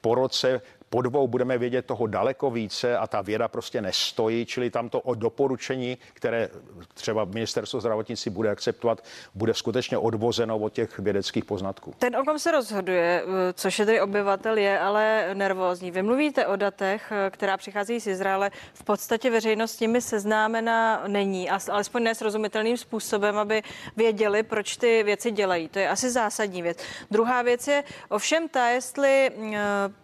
po 0.00 0.14
roce 0.14 0.60
po 0.90 1.02
dvou 1.02 1.28
budeme 1.28 1.58
vědět 1.58 1.86
toho 1.86 2.06
daleko 2.06 2.50
více 2.50 2.98
a 2.98 3.06
ta 3.06 3.20
věda 3.20 3.48
prostě 3.48 3.80
nestojí, 3.80 4.46
čili 4.46 4.70
tam 4.70 4.88
to 4.88 5.00
o 5.00 5.14
doporučení, 5.14 5.98
které 6.12 6.48
třeba 6.94 7.24
ministerstvo 7.24 7.80
zdravotnictví 7.80 8.30
bude 8.30 8.50
akceptovat, 8.50 9.04
bude 9.34 9.54
skutečně 9.54 9.98
odvozeno 9.98 10.58
od 10.58 10.72
těch 10.72 10.98
vědeckých 10.98 11.44
poznatků. 11.44 11.94
Ten, 11.98 12.16
o 12.16 12.24
kom 12.24 12.38
se 12.38 12.50
rozhoduje, 12.50 13.24
což 13.54 13.78
je 13.78 13.86
tedy 13.86 14.00
obyvatel, 14.00 14.58
je 14.58 14.78
ale 14.78 15.30
nervózní. 15.34 15.90
Vy 15.90 16.02
mluvíte 16.02 16.46
o 16.46 16.56
datech, 16.56 17.12
která 17.30 17.56
přichází 17.56 18.00
z 18.00 18.06
Izraele. 18.06 18.50
V 18.74 18.84
podstatě 18.84 19.30
veřejnost 19.30 19.72
s 19.72 19.80
nimi 19.80 20.00
seznámena 20.00 21.02
není, 21.06 21.50
alespoň 21.50 22.02
nesrozumitelným 22.02 22.76
způsobem, 22.76 23.38
aby 23.38 23.62
věděli, 23.96 24.42
proč 24.42 24.76
ty 24.76 25.02
věci 25.02 25.30
dělají. 25.30 25.68
To 25.68 25.78
je 25.78 25.88
asi 25.88 26.10
zásadní 26.10 26.62
věc. 26.62 26.78
Druhá 27.10 27.42
věc 27.42 27.68
je 27.68 27.84
ovšem 28.08 28.48
ta, 28.48 28.68
jestli 28.68 29.30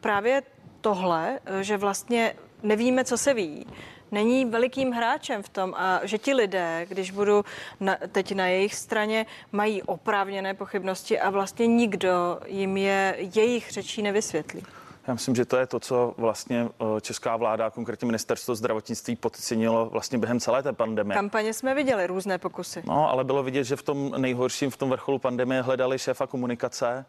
právě 0.00 0.43
tohle, 0.87 1.38
že 1.61 1.76
vlastně 1.76 2.35
nevíme, 2.62 3.05
co 3.05 3.19
se 3.19 3.35
ví, 3.35 3.66
není 4.11 4.45
velikým 4.45 4.93
hráčem 4.93 5.43
v 5.43 5.49
tom 5.49 5.75
a 5.76 6.00
že 6.02 6.19
ti 6.19 6.35
lidé, 6.35 6.87
když 6.88 7.11
budu 7.11 7.45
na, 7.81 7.97
teď 8.12 8.35
na 8.35 8.47
jejich 8.47 8.75
straně, 8.75 9.26
mají 9.52 9.83
oprávněné 9.83 10.55
pochybnosti 10.55 11.21
a 11.21 11.31
vlastně 11.31 11.66
nikdo 11.66 12.38
jim 12.47 12.76
je 12.76 13.16
jejich 13.19 13.71
řečí 13.71 14.02
nevysvětlí. 14.02 14.62
Já 15.07 15.14
myslím, 15.14 15.35
že 15.35 15.45
to 15.45 15.57
je 15.57 15.66
to, 15.66 15.81
co 15.81 16.14
vlastně 16.19 16.69
eh, 16.69 17.00
česká 17.00 17.37
vláda, 17.37 17.71
konkrétně 17.71 18.07
ministerstvo 18.07 18.55
zdravotnictví, 18.55 19.16
podcenilo 19.16 19.87
vlastně 19.87 20.19
během 20.19 20.40
celé 20.40 20.62
té 20.62 20.73
pandemie. 20.73 21.14
Kampaně 21.14 21.55
jsme 21.55 21.75
viděli 21.75 22.07
různé 22.07 22.38
pokusy. 22.38 22.83
No, 22.87 23.11
ale 23.11 23.25
bylo 23.25 23.43
vidět, 23.43 23.64
že 23.64 23.76
v 23.76 23.83
tom 23.83 24.14
nejhorším, 24.19 24.71
v 24.71 24.76
tom 24.76 24.90
vrcholu 24.90 25.19
pandemie 25.19 25.62
hledali 25.62 25.99
šéfa 25.99 26.26
komunikace 26.26 27.07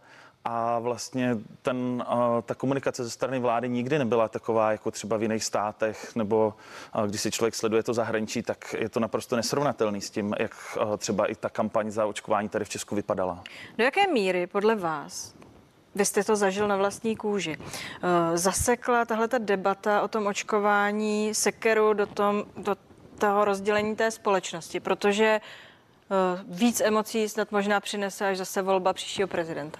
a 0.49 0.79
vlastně 0.79 1.37
ten, 1.61 2.05
ta 2.45 2.55
komunikace 2.55 3.03
ze 3.03 3.09
strany 3.09 3.39
vlády 3.39 3.69
nikdy 3.69 3.99
nebyla 3.99 4.27
taková 4.27 4.71
jako 4.71 4.91
třeba 4.91 5.17
v 5.17 5.21
jiných 5.21 5.43
státech, 5.43 6.15
nebo 6.15 6.53
když 7.05 7.21
si 7.21 7.31
člověk 7.31 7.55
sleduje 7.55 7.83
to 7.83 7.93
zahraničí, 7.93 8.41
tak 8.41 8.75
je 8.79 8.89
to 8.89 8.99
naprosto 8.99 9.35
nesrovnatelný 9.35 10.01
s 10.01 10.09
tím, 10.09 10.35
jak 10.39 10.77
třeba 10.97 11.25
i 11.25 11.35
ta 11.35 11.49
kampaň 11.49 11.91
za 11.91 12.05
očkování 12.05 12.49
tady 12.49 12.65
v 12.65 12.69
Česku 12.69 12.95
vypadala. 12.95 13.43
Do 13.77 13.83
jaké 13.83 14.07
míry 14.07 14.47
podle 14.47 14.75
vás 14.75 15.33
vy 15.95 16.05
jste 16.05 16.23
to 16.23 16.35
zažil 16.35 16.67
na 16.67 16.75
vlastní 16.75 17.15
kůži. 17.15 17.57
Zasekla 18.33 19.05
tahle 19.05 19.27
ta 19.27 19.37
debata 19.37 20.01
o 20.01 20.07
tom 20.07 20.27
očkování 20.27 21.35
sekeru 21.35 21.93
do, 21.93 22.05
tom, 22.05 22.43
do 22.57 22.75
toho 23.17 23.45
rozdělení 23.45 23.95
té 23.95 24.11
společnosti, 24.11 24.79
protože 24.79 25.41
víc 26.47 26.81
emocí 26.81 27.29
snad 27.29 27.51
možná 27.51 27.79
přinese 27.79 28.27
až 28.27 28.37
zase 28.37 28.61
volba 28.61 28.93
příštího 28.93 29.27
prezidenta. 29.27 29.79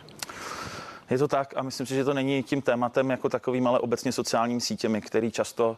Je 1.10 1.18
to 1.18 1.28
tak 1.28 1.54
a 1.58 1.62
myslím 1.64 1.86
si, 1.88 1.96
že 1.96 2.04
to 2.04 2.14
není 2.14 2.44
tím 2.44 2.62
tématem 2.62 3.10
jako 3.10 3.30
takovým, 3.30 3.68
ale 3.68 3.80
obecně 3.80 4.12
sociálními 4.12 4.62
sítěmi, 4.62 5.02
který 5.02 5.32
často 5.32 5.78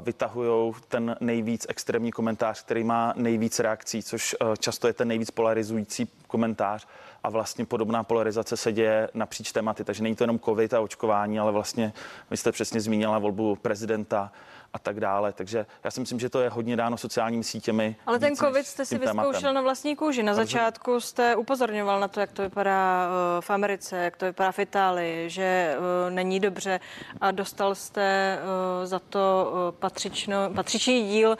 vytahují 0.00 0.74
ten 0.88 1.16
nejvíc 1.20 1.66
extrémní 1.68 2.12
komentář, 2.12 2.62
který 2.64 2.84
má 2.84 3.12
nejvíc 3.16 3.58
reakcí, 3.60 4.02
což 4.02 4.36
často 4.58 4.86
je 4.86 4.92
ten 4.92 5.08
nejvíc 5.08 5.30
polarizující 5.30 6.08
komentář 6.26 6.86
a 7.24 7.30
vlastně 7.30 7.66
podobná 7.66 8.02
polarizace 8.02 8.56
se 8.56 8.72
děje 8.72 9.08
napříč 9.14 9.52
tématy, 9.52 9.84
takže 9.84 10.02
není 10.02 10.16
to 10.16 10.24
jenom 10.24 10.38
covid 10.38 10.74
a 10.74 10.80
očkování, 10.80 11.40
ale 11.40 11.52
vlastně 11.52 11.92
vy 12.30 12.36
jste 12.36 12.52
přesně 12.52 12.80
zmínila 12.80 13.18
volbu 13.18 13.56
prezidenta, 13.56 14.32
a 14.72 14.78
tak 14.78 15.00
dále. 15.00 15.32
Takže 15.32 15.66
já 15.84 15.90
si 15.90 16.00
myslím, 16.00 16.20
že 16.20 16.28
to 16.30 16.40
je 16.40 16.48
hodně 16.48 16.76
dáno 16.76 16.96
sociálními 16.96 17.44
sítěmi. 17.44 17.96
Ale 18.06 18.18
ten 18.18 18.36
COVID 18.36 18.66
jste 18.66 18.84
si 18.86 18.98
vyzkoušel 18.98 19.54
na 19.54 19.60
vlastní 19.60 19.96
kůži. 19.96 20.22
Na 20.22 20.34
začátku 20.34 21.00
jste 21.00 21.36
upozorňoval 21.36 22.00
na 22.00 22.08
to, 22.08 22.20
jak 22.20 22.32
to 22.32 22.42
vypadá 22.42 23.08
eh, 23.08 23.40
v 23.40 23.50
Americe, 23.50 23.96
jak 23.96 24.16
to 24.16 24.26
vypadá 24.26 24.52
v 24.52 24.58
Itálii, 24.58 25.30
že 25.30 25.42
eh, 25.42 26.10
není 26.10 26.40
dobře 26.40 26.80
a 27.20 27.30
dostal 27.30 27.74
jste 27.74 28.38
eh, 28.82 28.86
za 28.86 28.98
to 28.98 29.52
patřično, 29.78 30.36
patřičný 30.54 31.08
díl 31.08 31.36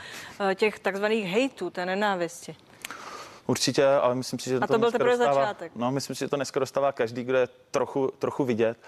těch 0.54 0.78
takzvaných 0.78 1.24
hejtů, 1.24 1.70
té 1.70 1.86
nenávisti. 1.86 2.56
Určitě, 3.50 3.86
ale 3.86 4.14
myslím 4.14 4.38
si, 4.38 4.50
že 4.50 4.56
a 4.56 4.66
to, 4.66 4.72
to 4.72 4.78
byl 4.78 4.92
teprve 4.92 5.10
dostává, 5.10 5.34
začátek. 5.34 5.72
No, 5.74 5.90
myslím 5.90 6.16
si, 6.16 6.20
že 6.20 6.28
to 6.28 6.36
dneska 6.36 6.60
dostává 6.60 6.92
každý, 6.92 7.24
kdo 7.24 7.38
je 7.38 7.48
trochu, 7.70 8.12
trochu 8.18 8.44
vidět. 8.44 8.78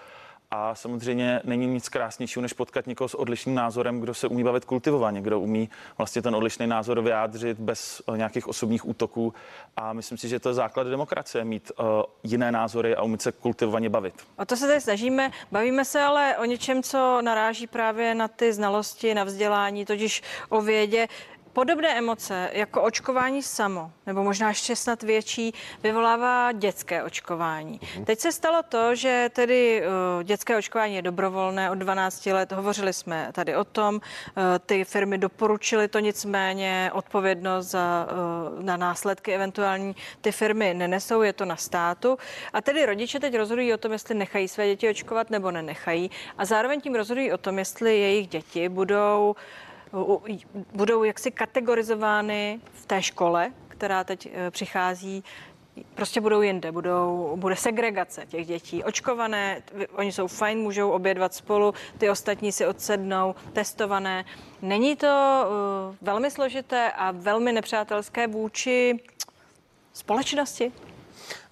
A 0.54 0.74
samozřejmě 0.74 1.40
není 1.44 1.66
nic 1.66 1.88
krásnějšího, 1.88 2.42
než 2.42 2.52
potkat 2.52 2.86
někoho 2.86 3.08
s 3.08 3.14
odlišným 3.14 3.54
názorem, 3.54 4.00
kdo 4.00 4.14
se 4.14 4.28
umí 4.28 4.44
bavit 4.44 4.64
kultivovaně, 4.64 5.20
kdo 5.20 5.40
umí 5.40 5.70
vlastně 5.98 6.22
ten 6.22 6.36
odlišný 6.36 6.66
názor 6.66 7.00
vyjádřit 7.00 7.58
bez 7.58 8.02
eh, 8.08 8.16
nějakých 8.16 8.48
osobních 8.48 8.88
útoků. 8.88 9.34
A 9.76 9.92
myslím 9.92 10.18
si, 10.18 10.28
že 10.28 10.40
to 10.40 10.48
je 10.48 10.54
základ 10.54 10.86
demokracie, 10.86 11.44
mít 11.44 11.72
uh, 11.78 11.86
jiné 12.22 12.52
názory 12.52 12.96
a 12.96 13.02
umít 13.02 13.22
se 13.22 13.32
kultivovaně 13.32 13.88
bavit. 13.88 14.14
O 14.36 14.44
to 14.44 14.56
se 14.56 14.66
tady 14.66 14.80
snažíme. 14.80 15.30
Bavíme 15.52 15.84
se 15.84 16.00
ale 16.00 16.36
o 16.36 16.44
něčem, 16.44 16.82
co 16.82 17.22
naráží 17.22 17.66
právě 17.66 18.14
na 18.14 18.28
ty 18.28 18.52
znalosti, 18.52 19.14
na 19.14 19.24
vzdělání, 19.24 19.84
totiž 19.84 20.22
o 20.48 20.60
vědě. 20.60 21.08
Podobné 21.52 21.98
emoce 21.98 22.50
jako 22.52 22.82
očkování 22.82 23.42
samo, 23.42 23.92
nebo 24.06 24.24
možná 24.24 24.48
ještě 24.48 24.76
snad 24.76 25.02
větší, 25.02 25.54
vyvolává 25.82 26.52
dětské 26.52 27.02
očkování. 27.02 27.80
Mhm. 27.94 28.04
Teď 28.04 28.18
se 28.18 28.32
stalo 28.32 28.62
to, 28.62 28.94
že 28.94 29.30
tedy 29.32 29.82
uh, 30.16 30.22
dětské 30.22 30.56
očkování 30.56 30.94
je 30.94 31.02
dobrovolné 31.02 31.70
od 31.70 31.74
12 31.74 32.26
let. 32.26 32.52
Hovořili 32.52 32.92
jsme 32.92 33.28
tady 33.32 33.56
o 33.56 33.64
tom. 33.64 33.94
Uh, 33.94 34.00
ty 34.66 34.84
firmy 34.84 35.18
doporučily 35.18 35.88
to, 35.88 35.98
nicméně 35.98 36.90
odpovědnost 36.94 37.66
za, 37.66 38.08
uh, 38.56 38.64
na 38.64 38.76
následky 38.76 39.34
eventuální 39.34 39.96
ty 40.20 40.32
firmy 40.32 40.74
nenesou, 40.74 41.22
je 41.22 41.32
to 41.32 41.44
na 41.44 41.56
státu. 41.56 42.18
A 42.52 42.60
tedy 42.60 42.86
rodiče 42.86 43.20
teď 43.20 43.36
rozhodují 43.36 43.74
o 43.74 43.78
tom, 43.78 43.92
jestli 43.92 44.14
nechají 44.14 44.48
své 44.48 44.66
děti 44.66 44.90
očkovat 44.90 45.30
nebo 45.30 45.50
nenechají. 45.50 46.10
A 46.38 46.44
zároveň 46.44 46.80
tím 46.80 46.94
rozhodují 46.94 47.32
o 47.32 47.38
tom, 47.38 47.58
jestli 47.58 47.98
jejich 47.98 48.28
děti 48.28 48.68
budou 48.68 49.34
budou 50.74 51.04
jaksi 51.04 51.30
kategorizovány 51.30 52.60
v 52.72 52.86
té 52.86 53.02
škole, 53.02 53.52
která 53.68 54.04
teď 54.04 54.28
e, 54.32 54.50
přichází, 54.50 55.24
prostě 55.94 56.20
budou 56.20 56.42
jinde, 56.42 56.72
budou, 56.72 57.36
bude 57.36 57.56
segregace 57.56 58.26
těch 58.26 58.46
dětí. 58.46 58.84
Očkované, 58.84 59.62
oni 59.92 60.12
jsou 60.12 60.26
fajn, 60.26 60.58
můžou 60.58 60.90
obědvat 60.90 61.34
spolu, 61.34 61.74
ty 61.98 62.10
ostatní 62.10 62.52
si 62.52 62.66
odsednou, 62.66 63.34
testované. 63.52 64.24
Není 64.62 64.96
to 64.96 65.06
uh, 65.06 65.96
velmi 66.02 66.30
složité 66.30 66.92
a 66.92 67.10
velmi 67.10 67.52
nepřátelské 67.52 68.26
vůči 68.26 69.00
společnosti? 69.92 70.72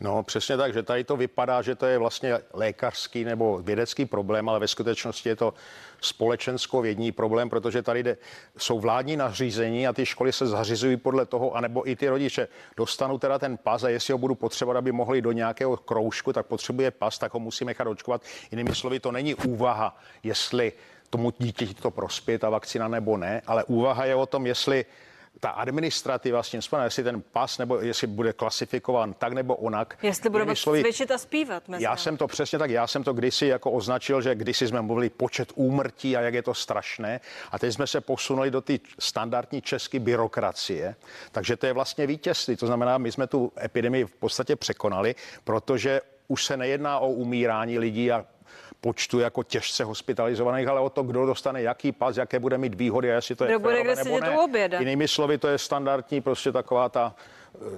No 0.00 0.22
přesně 0.22 0.56
tak, 0.56 0.72
že 0.72 0.82
tady 0.82 1.04
to 1.04 1.16
vypadá, 1.16 1.62
že 1.62 1.74
to 1.74 1.86
je 1.86 1.98
vlastně 1.98 2.38
lékařský 2.52 3.24
nebo 3.24 3.58
vědecký 3.58 4.06
problém, 4.06 4.48
ale 4.48 4.58
ve 4.58 4.68
skutečnosti 4.68 5.28
je 5.28 5.36
to 5.36 5.54
společensko-vědní 6.00 7.12
problém, 7.12 7.50
protože 7.50 7.82
tady 7.82 8.02
jde, 8.02 8.16
jsou 8.56 8.80
vládní 8.80 9.16
nařízení 9.16 9.86
a 9.86 9.92
ty 9.92 10.06
školy 10.06 10.32
se 10.32 10.46
zařizují 10.46 10.96
podle 10.96 11.26
toho, 11.26 11.56
anebo 11.56 11.88
i 11.88 11.96
ty 11.96 12.08
rodiče 12.08 12.48
dostanou 12.76 13.18
teda 13.18 13.38
ten 13.38 13.56
pas 13.56 13.84
a 13.84 13.88
jestli 13.88 14.12
ho 14.12 14.18
budu 14.18 14.34
potřebovat, 14.34 14.78
aby 14.78 14.92
mohli 14.92 15.22
do 15.22 15.32
nějakého 15.32 15.76
kroužku, 15.76 16.32
tak 16.32 16.46
potřebuje 16.46 16.90
pas, 16.90 17.18
tak 17.18 17.34
ho 17.34 17.40
musí 17.40 17.64
nechat 17.64 17.86
očkovat. 17.86 18.22
Jinými 18.50 18.74
slovy, 18.74 19.00
to 19.00 19.12
není 19.12 19.34
úvaha, 19.34 19.96
jestli 20.22 20.72
tomu 21.10 21.32
dítěti 21.38 21.74
to 21.74 21.90
prospěje 21.90 22.38
ta 22.38 22.50
vakcína 22.50 22.88
nebo 22.88 23.16
ne, 23.16 23.42
ale 23.46 23.64
úvaha 23.64 24.04
je 24.04 24.14
o 24.14 24.26
tom, 24.26 24.46
jestli 24.46 24.84
ta 25.40 25.50
administrativa 25.50 26.42
s 26.42 26.50
tím 26.50 26.62
spojená, 26.62 26.84
jestli 26.84 27.02
ten 27.02 27.22
pas 27.32 27.58
nebo 27.58 27.80
jestli 27.80 28.06
bude 28.06 28.32
klasifikován 28.32 29.12
tak 29.12 29.32
nebo 29.32 29.56
onak. 29.56 29.98
Jestli 30.02 30.30
bude 30.30 30.56
cvičit 30.56 31.10
a 31.10 31.18
zpívat. 31.18 31.68
Mezi 31.68 31.84
já 31.84 31.96
jsem 31.96 32.16
to 32.16 32.26
přesně 32.26 32.58
tak, 32.58 32.70
já 32.70 32.86
jsem 32.86 33.04
to 33.04 33.12
kdysi 33.12 33.46
jako 33.46 33.70
označil, 33.70 34.22
že 34.22 34.34
kdysi 34.34 34.68
jsme 34.68 34.82
mluvili 34.82 35.10
počet 35.10 35.52
úmrtí 35.54 36.16
a 36.16 36.20
jak 36.20 36.34
je 36.34 36.42
to 36.42 36.54
strašné. 36.54 37.20
A 37.50 37.58
teď 37.58 37.74
jsme 37.74 37.86
se 37.86 38.00
posunuli 38.00 38.50
do 38.50 38.60
ty 38.60 38.80
standardní 38.98 39.62
české 39.62 39.98
byrokracie. 39.98 40.94
Takže 41.32 41.56
to 41.56 41.66
je 41.66 41.72
vlastně 41.72 42.06
vítězství. 42.06 42.56
To 42.56 42.66
znamená, 42.66 42.98
my 42.98 43.12
jsme 43.12 43.26
tu 43.26 43.52
epidemii 43.64 44.04
v 44.04 44.16
podstatě 44.16 44.56
překonali, 44.56 45.14
protože 45.44 46.00
už 46.28 46.44
se 46.44 46.56
nejedná 46.56 46.98
o 46.98 47.08
umírání 47.08 47.78
lidí 47.78 48.12
a 48.12 48.26
počtu 48.80 49.18
jako 49.20 49.42
těžce 49.42 49.84
hospitalizovaných, 49.84 50.68
ale 50.68 50.80
o 50.80 50.90
to, 50.90 51.02
kdo 51.02 51.26
dostane 51.26 51.62
jaký 51.62 51.92
pas, 51.92 52.16
jaké 52.16 52.38
bude 52.38 52.58
mít 52.58 52.74
výhody 52.74 53.12
a 53.12 53.14
jestli 53.14 53.34
to 53.34 53.44
je 53.44 53.50
Kdo 53.50 53.58
bude 53.58 53.82
kde 53.82 53.94
nebo 53.96 54.20
ne. 54.20 54.38
oběda. 54.38 54.78
Jinými 54.78 55.08
slovy, 55.08 55.38
to 55.38 55.48
je 55.48 55.58
standardní 55.58 56.20
prostě 56.20 56.52
taková 56.52 56.88
ta 56.88 57.14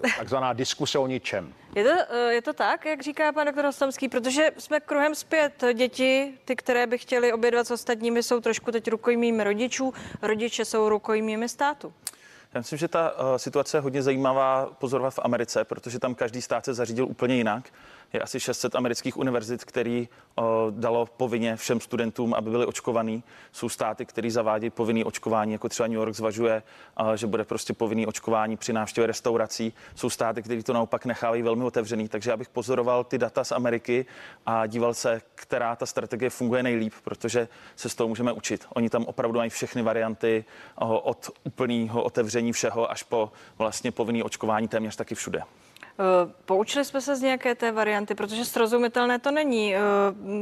eh, 0.05 0.09
takzvaná 0.19 0.53
diskuse 0.53 0.99
o 0.99 1.07
ničem. 1.07 1.55
Je 1.75 1.85
to, 1.85 1.91
eh, 2.11 2.33
je 2.35 2.43
to 2.43 2.53
tak, 2.53 2.87
jak 2.87 3.03
říká 3.03 3.33
pan 3.33 3.47
doktor 3.47 3.65
Hostomský, 3.65 4.09
protože 4.09 4.51
jsme 4.59 4.81
kruhem 4.81 5.15
zpět. 5.15 5.65
Děti, 5.75 6.35
ty, 6.45 6.57
které 6.57 6.87
by 6.87 6.99
chtěly 6.99 7.33
obědvat 7.33 7.67
s 7.67 7.71
ostatními, 7.71 8.23
jsou 8.23 8.41
trošku 8.41 8.73
teď 8.73 8.89
rukojmími 8.89 9.45
rodičů, 9.45 9.95
rodiče 10.23 10.65
jsou 10.65 10.89
rukojmími 10.89 11.49
státu. 11.49 11.93
Já 12.55 12.61
myslím, 12.61 12.79
že 12.79 12.89
ta 12.89 13.13
uh, 13.13 13.37
situace 13.37 13.77
je 13.77 13.81
hodně 13.81 14.03
zajímavá 14.03 14.71
pozorovat 14.79 15.15
v 15.15 15.19
Americe, 15.23 15.65
protože 15.65 15.99
tam 15.99 16.15
každý 16.15 16.43
stát 16.43 16.65
se 16.65 16.75
zařídil 16.75 17.07
úplně 17.07 17.37
jinak. 17.37 17.71
Je 18.13 18.21
asi 18.21 18.41
600 18.41 18.75
amerických 18.75 19.17
univerzit, 19.17 19.65
který 19.65 20.09
uh, 20.37 20.45
dalo 20.71 21.07
povinně 21.07 21.57
všem 21.57 21.81
studentům, 21.81 22.35
aby 22.35 22.51
byli 22.51 22.67
očkovaní. 22.67 23.25
Jsou 23.53 23.69
státy, 23.69 24.07
které 24.07 24.31
zavádějí 24.31 24.71
povinný 24.71 25.05
očkování, 25.05 25.53
jako 25.53 25.69
třeba 25.69 25.87
New 25.87 25.97
York 25.97 26.15
zvažuje, 26.15 26.63
uh, 27.01 27.13
že 27.13 27.27
bude 27.27 27.45
prostě 27.45 27.73
povinný 27.73 28.07
očkování 28.07 28.57
při 28.57 28.73
návštěvě 28.73 29.07
restaurací. 29.07 29.73
Jsou 29.95 30.11
státy, 30.11 30.43
které 30.43 30.63
to 30.63 30.73
naopak 30.73 31.05
nechávají 31.05 31.43
velmi 31.43 31.65
otevřený. 31.65 32.09
Takže 32.09 32.31
já 32.31 32.37
bych 32.37 32.49
pozoroval 32.49 33.05
ty 33.05 33.19
data 33.19 33.45
z 33.45 33.53
Ameriky 33.53 34.07
a 34.47 34.67
díval 34.67 34.95
se, 34.95 35.21
která 35.35 35.77
ta 35.77 35.87
strategie 35.87 36.31
funguje 36.31 36.63
nejlíp, 36.63 36.93
protože 37.05 37.49
se 37.77 37.89
z 37.89 37.95
toho 37.95 38.09
můžeme 38.09 38.33
učit. 38.33 38.67
Oni 38.75 38.91
tam 38.91 39.05
opravdu 39.05 39.39
mají 39.39 39.51
všechny 39.51 39.83
varianty 39.83 40.45
uh, 40.83 40.97
od 41.03 41.31
úplného 41.45 42.03
otevření 42.03 42.53
všeho 42.53 42.91
až 42.91 43.03
po 43.03 43.33
vlastně 43.59 43.93
povinný 43.93 44.23
očkování 44.23 44.69
téměř 44.69 44.97
taky 44.97 45.15
všude. 45.15 45.43
Eh, 45.99 46.33
poučili 46.45 46.85
jsme 46.85 47.01
se 47.01 47.17
z 47.17 47.21
nějaké 47.21 47.55
té 47.55 47.73
varianty, 47.73 48.15
protože 48.15 48.45
srozumitelné 48.45 49.19
to 49.19 49.31
není. 49.31 49.77
Eh, 49.77 49.81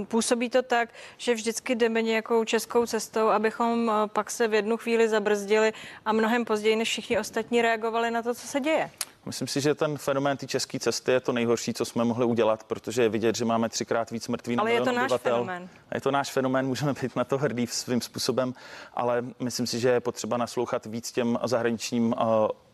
působí 0.08 0.50
to 0.50 0.62
tak, 0.62 0.88
že 1.18 1.34
vždycky 1.34 1.74
jdeme 1.74 2.02
nějakou 2.02 2.44
českou 2.44 2.86
cestou, 2.86 3.28
abychom 3.28 3.90
eh, 3.90 4.08
pak 4.08 4.30
se 4.30 4.48
v 4.48 4.54
jednu 4.54 4.76
chvíli 4.76 5.08
zabrzdili 5.08 5.72
a 6.04 6.12
mnohem 6.12 6.44
později 6.44 6.76
než 6.76 6.88
všichni 6.88 7.18
ostatní 7.18 7.62
reagovali 7.62 8.10
na 8.10 8.22
to, 8.22 8.34
co 8.34 8.46
se 8.46 8.60
děje. 8.60 8.90
Myslím 9.26 9.48
si, 9.48 9.60
že 9.60 9.74
ten 9.74 9.98
fenomén 9.98 10.36
té 10.36 10.46
české 10.46 10.78
cesty 10.78 11.12
je 11.12 11.20
to 11.20 11.32
nejhorší, 11.32 11.74
co 11.74 11.84
jsme 11.84 12.04
mohli 12.04 12.24
udělat, 12.24 12.64
protože 12.64 13.02
je 13.02 13.08
vidět, 13.08 13.36
že 13.36 13.44
máme 13.44 13.68
třikrát 13.68 14.10
víc 14.10 14.28
mrtvých 14.28 14.56
na 14.56 14.60
Ale 14.60 14.72
je 14.72 14.80
to 14.80 14.92
náš 14.92 15.04
obyvatel. 15.04 15.32
fenomén. 15.34 15.68
Je 15.94 16.00
to 16.00 16.10
náš 16.10 16.30
fenomén, 16.30 16.66
můžeme 16.66 16.92
být 17.02 17.16
na 17.16 17.24
to 17.24 17.38
hrdý 17.38 17.66
svým 17.66 18.00
způsobem, 18.00 18.54
ale 18.94 19.24
myslím 19.40 19.66
si, 19.66 19.80
že 19.80 19.88
je 19.88 20.00
potřeba 20.00 20.36
naslouchat 20.36 20.86
víc 20.86 21.12
těm 21.12 21.38
zahraničním 21.44 22.14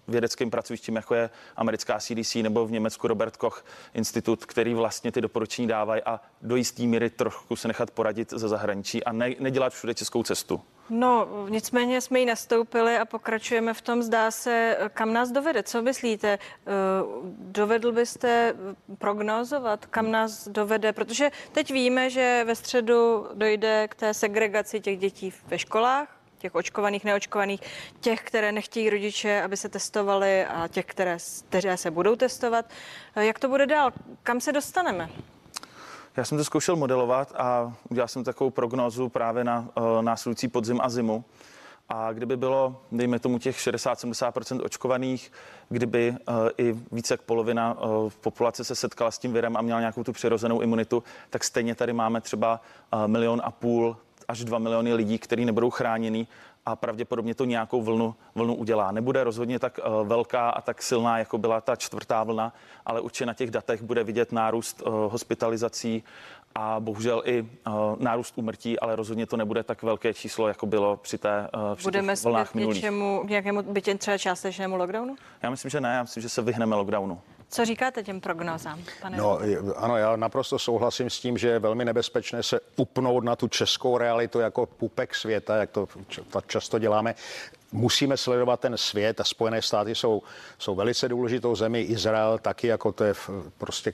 vědeckým 0.09 0.51
pracovištím, 0.51 0.97
jako 0.97 1.15
je 1.15 1.31
americká 1.57 1.99
CDC 1.99 2.35
nebo 2.35 2.67
v 2.67 2.73
Německu 2.73 3.09
Robert 3.09 3.37
Koch 3.37 3.65
institut, 3.95 4.45
který 4.45 4.75
vlastně 4.75 5.13
ty 5.13 5.21
doporučení 5.21 5.69
dávají 5.69 6.03
a 6.03 6.21
do 6.43 6.57
jisté 6.57 6.83
míry 6.83 7.11
trochu 7.11 7.57
se 7.57 7.69
nechat 7.69 7.91
poradit 7.91 8.31
ze 8.31 8.49
zahraničí 8.49 9.05
a 9.05 9.13
ne, 9.13 9.31
nedělat 9.39 9.73
všude 9.73 9.95
českou 9.95 10.23
cestu. 10.23 10.61
No, 10.91 11.29
nicméně 11.49 12.01
jsme 12.01 12.21
ji 12.21 12.27
nastoupili 12.27 12.99
a 12.99 13.05
pokračujeme 13.05 13.75
v 13.75 13.81
tom, 13.83 14.03
zdá 14.03 14.31
se, 14.31 14.79
kam 14.95 15.13
nás 15.13 15.31
dovede. 15.31 15.63
Co 15.63 15.83
myslíte? 15.83 16.39
Dovedl 17.39 17.93
byste 17.93 18.55
prognozovat, 18.99 19.87
kam 19.87 20.11
nás 20.11 20.49
dovede? 20.49 20.93
Protože 20.93 21.31
teď 21.53 21.73
víme, 21.73 22.11
že 22.11 22.43
ve 22.47 22.55
středu 22.55 23.27
dojde 23.35 23.89
k 23.89 23.95
té 23.95 24.15
segregaci 24.15 24.81
těch 24.81 24.99
dětí 24.99 25.33
ve 25.47 25.59
školách, 25.59 26.16
těch 26.47 26.55
očkovaných, 26.55 27.05
neočkovaných, 27.05 27.61
těch, 28.01 28.23
které 28.23 28.53
nechtějí 28.53 28.91
rodiče, 28.91 29.43
aby 29.43 29.57
se 29.57 29.69
testovali 29.69 30.47
a 30.47 30.69
těch, 30.69 30.87
které, 30.87 31.19
které 31.49 31.77
se 31.77 31.91
budou 31.91 32.17
testovat. 32.17 32.67
Jak 33.17 33.39
to 33.39 33.49
bude 33.49 33.67
dál? 33.67 33.93
Kam 34.23 34.41
se 34.41 34.53
dostaneme? 34.53 35.09
Já 36.17 36.25
jsem 36.25 36.39
to 36.39 36.45
zkoušel 36.45 36.77
modelovat 36.77 37.33
a 37.37 37.73
udělal 37.91 38.09
jsem 38.09 38.25
takovou 38.25 38.51
prognózu 38.51 39.09
právě 39.09 39.45
na 39.45 39.59
uh, 39.75 40.03
následující 40.03 40.49
podzim 40.49 40.81
a 40.83 40.89
zimu. 40.89 41.25
A 41.89 42.13
kdyby 42.13 42.37
bylo, 42.37 42.83
dejme 42.93 43.19
tomu, 43.19 43.39
těch 43.39 43.59
60-70% 43.59 44.65
očkovaných, 44.65 45.33
kdyby 45.69 46.15
uh, 46.29 46.35
i 46.59 46.77
více 46.93 47.15
jak 47.15 47.23
polovina 47.23 47.75
uh, 47.81 48.11
populace 48.21 48.65
se 48.65 48.75
setkala 48.75 49.11
s 49.11 49.19
tím 49.19 49.33
virem 49.33 49.57
a 49.57 49.63
měla 49.63 49.81
nějakou 49.81 50.05
tu 50.05 50.13
přirozenou 50.13 50.61
imunitu, 50.61 51.03
tak 51.31 51.45
stejně 51.45 51.75
tady 51.75 51.93
máme 51.93 52.21
třeba 52.21 52.61
uh, 52.93 53.09
milion 53.09 53.41
a 53.45 53.51
půl 53.51 53.97
až 54.29 54.45
2 54.45 54.59
miliony 54.59 54.95
lidí, 54.95 55.19
kteří 55.19 55.45
nebudou 55.45 55.71
chráněni 55.71 56.27
a 56.67 56.77
pravděpodobně 56.77 57.35
to 57.35 57.45
nějakou 57.45 57.83
vlnu, 57.83 58.15
vlnu 58.35 58.55
udělá. 58.55 58.93
Nebude 58.93 59.25
rozhodně 59.25 59.59
tak 59.59 59.79
uh, 59.79 60.09
velká 60.09 60.51
a 60.51 60.61
tak 60.61 60.83
silná, 60.83 61.19
jako 61.19 61.39
byla 61.39 61.61
ta 61.61 61.77
čtvrtá 61.77 62.25
vlna, 62.25 62.53
ale 62.87 63.01
určitě 63.01 63.27
na 63.27 63.35
těch 63.35 63.51
datech 63.51 63.83
bude 63.83 64.05
vidět 64.05 64.33
nárůst 64.33 64.83
uh, 64.83 64.93
hospitalizací 65.13 66.05
a 66.55 66.81
bohužel 66.81 67.23
i 67.25 67.43
uh, 67.43 67.73
nárůst 67.99 68.39
úmrtí, 68.39 68.79
ale 68.81 68.97
rozhodně 68.97 69.27
to 69.27 69.37
nebude 69.37 69.63
tak 69.63 69.83
velké 69.83 70.15
číslo, 70.15 70.49
jako 70.49 70.67
bylo 70.67 70.97
při, 70.97 71.19
té, 71.19 71.49
při 71.75 71.85
Budeme 71.85 72.15
těch 72.17 72.25
vlnách 72.25 72.55
minulých. 72.55 72.77
něčemu, 72.77 73.25
nějakému 73.29 73.63
bytě 73.63 73.95
třeba 73.95 74.19
částečnému 74.19 74.77
lockdownu? 74.77 75.17
Já 75.43 75.51
myslím, 75.51 75.71
že 75.71 75.81
ne, 75.81 75.95
já 75.95 76.03
myslím, 76.03 76.23
že 76.23 76.29
se 76.29 76.43
vyhneme 76.43 76.77
lockdownu. 76.77 77.21
Co 77.51 77.65
říkáte 77.65 78.03
těm 78.03 78.21
prognózám, 78.21 78.83
pane? 79.03 79.17
No, 79.17 79.39
ano, 79.77 79.97
já 79.97 80.17
naprosto 80.17 80.59
souhlasím 80.59 81.11
s 81.11 81.21
tím, 81.21 81.39
že 81.39 81.49
je 81.49 81.59
velmi 81.59 81.85
nebezpečné 81.85 82.43
se 82.43 82.61
upnout 82.77 83.25
na 83.25 83.37
tu 83.37 83.49
českou 83.49 83.99
realitu 83.99 84.41
jako 84.41 84.67
pupek 84.67 85.15
světa, 85.15 85.57
jak 85.57 85.71
to 85.71 85.89
často 86.47 86.79
děláme 86.79 87.15
musíme 87.73 88.17
sledovat 88.17 88.61
ten 88.61 88.77
svět 88.77 89.21
a 89.21 89.25
Spojené 89.25 89.63
státy 89.63 89.95
jsou, 89.95 90.23
jsou 90.59 90.75
velice 90.75 91.09
důležitou 91.09 91.57
zemi, 91.57 91.81
Izrael 91.81 92.39
taky, 92.39 92.67
jako 92.67 92.93
to 92.93 93.05
je 93.05 93.15
prostě 93.59 93.93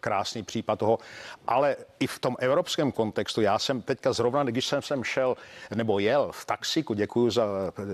krásný 0.00 0.42
případ 0.42 0.78
toho, 0.78 0.98
ale 1.46 1.76
i 2.00 2.06
v 2.06 2.18
tom 2.18 2.36
evropském 2.38 2.92
kontextu, 2.92 3.40
já 3.40 3.58
jsem 3.58 3.82
teďka 3.82 4.12
zrovna, 4.12 4.44
když 4.44 4.66
jsem 4.66 4.82
sem 4.82 5.04
šel 5.04 5.36
nebo 5.74 5.98
jel 5.98 6.32
v 6.32 6.44
taxiku, 6.44 6.94
děkuji 6.94 7.30
za 7.30 7.46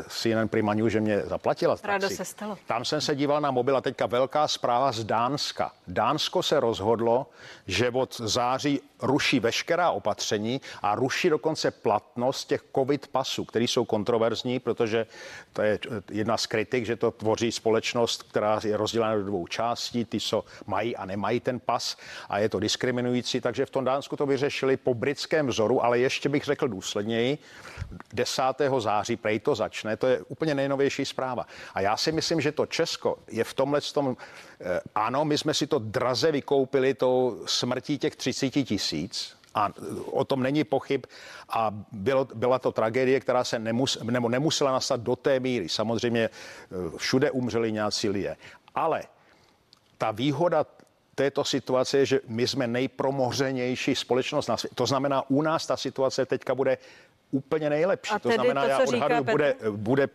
CNN 0.08 0.48
Primaniu, 0.48 0.88
že 0.88 1.00
mě 1.00 1.20
zaplatila 1.20 1.76
v 1.76 1.84
Rádo 1.84 2.08
se 2.08 2.24
stalo. 2.24 2.58
Tam 2.66 2.84
jsem 2.84 3.00
se 3.00 3.14
díval 3.14 3.40
na 3.40 3.50
mobil 3.50 3.76
a 3.76 3.80
teďka 3.80 4.06
velká 4.06 4.48
zpráva 4.48 4.92
z 4.92 5.04
Dánska. 5.04 5.72
Dánsko 5.88 6.42
se 6.42 6.60
rozhodlo, 6.60 7.26
že 7.66 7.90
od 7.90 8.16
září 8.20 8.80
ruší 9.02 9.40
veškerá 9.40 9.90
opatření 9.90 10.60
a 10.82 10.94
ruší 10.94 11.30
dokonce 11.30 11.70
platnost 11.70 12.44
těch 12.44 12.62
covid 12.74 13.08
pasů, 13.08 13.44
které 13.44 13.64
jsou 13.64 13.84
kontroverzní, 13.84 14.60
protože 14.60 15.06
to 15.52 15.62
je 15.62 15.78
jedna 16.10 16.36
z 16.36 16.46
kritik, 16.46 16.86
že 16.86 16.96
to 16.96 17.10
tvoří 17.10 17.52
společnost, 17.52 18.22
která 18.22 18.60
je 18.64 18.76
rozdělena 18.76 19.16
do 19.16 19.24
dvou 19.24 19.46
částí, 19.46 20.04
ty, 20.04 20.20
co 20.20 20.44
mají 20.66 20.96
a 20.96 21.06
nemají 21.06 21.40
ten 21.40 21.60
pas. 21.60 21.96
A 22.28 22.38
je 22.38 22.48
to 22.48 22.60
diskriminující, 22.60 23.40
takže 23.40 23.66
v 23.66 23.70
tom 23.70 23.84
Dánsku 23.84 24.16
to 24.16 24.26
vyřešili 24.26 24.76
po 24.76 24.94
britském 24.94 25.46
vzoru, 25.46 25.84
ale 25.84 25.98
ještě 25.98 26.28
bych 26.28 26.44
řekl 26.44 26.68
důsledněji, 26.68 27.38
10. 28.12 28.42
září 28.78 29.16
prej 29.16 29.40
to 29.40 29.54
začne, 29.54 29.96
to 29.96 30.06
je 30.06 30.22
úplně 30.28 30.54
nejnovější 30.54 31.04
zpráva. 31.04 31.46
A 31.74 31.80
já 31.80 31.96
si 31.96 32.12
myslím, 32.12 32.40
že 32.40 32.52
to 32.52 32.66
Česko 32.66 33.18
je 33.28 33.44
v 33.44 33.54
tomhle 33.54 33.80
tom, 33.80 34.16
eh, 34.60 34.80
ano, 34.94 35.24
my 35.24 35.38
jsme 35.38 35.54
si 35.54 35.66
to 35.66 35.78
draze 35.78 36.32
vykoupili 36.32 36.94
tou 36.94 37.42
smrtí 37.46 37.98
těch 37.98 38.16
30 38.16 38.50
tisíc, 38.50 39.37
a 39.54 39.70
o 40.06 40.24
tom 40.24 40.42
není 40.42 40.64
pochyb. 40.64 41.04
A 41.48 41.74
bylo, 41.92 42.28
byla 42.34 42.58
to 42.58 42.72
tragédie, 42.72 43.20
která 43.20 43.44
se 43.44 43.58
nemus, 43.58 43.98
nebo 44.02 44.28
nemusela 44.28 44.72
nastat 44.72 45.00
do 45.00 45.16
té 45.16 45.40
míry. 45.40 45.68
Samozřejmě 45.68 46.24
eh, 46.24 46.30
všude 46.96 47.30
umřeli 47.30 47.72
nějací 47.72 48.08
lidé. 48.08 48.36
Ale 48.74 49.02
ta 49.98 50.10
výhoda 50.10 50.66
této 51.14 51.44
situace 51.44 51.98
je, 51.98 52.06
že 52.06 52.20
my 52.26 52.48
jsme 52.48 52.66
nejpromořenější 52.66 53.94
společnost 53.94 54.46
na 54.46 54.56
světě. 54.56 54.74
To 54.74 54.86
znamená, 54.86 55.30
u 55.30 55.42
nás 55.42 55.66
ta 55.66 55.76
situace 55.76 56.26
teďka 56.26 56.54
bude 56.54 56.78
úplně 57.30 57.70
nejlepší. 57.70 58.14
A 58.14 58.18
to 58.18 58.30
znamená, 58.30 58.62
to, 58.62 58.68
já 58.68 58.78
odhaduji, 58.78 59.20
bude, 59.20 59.54
bude, 59.70 60.08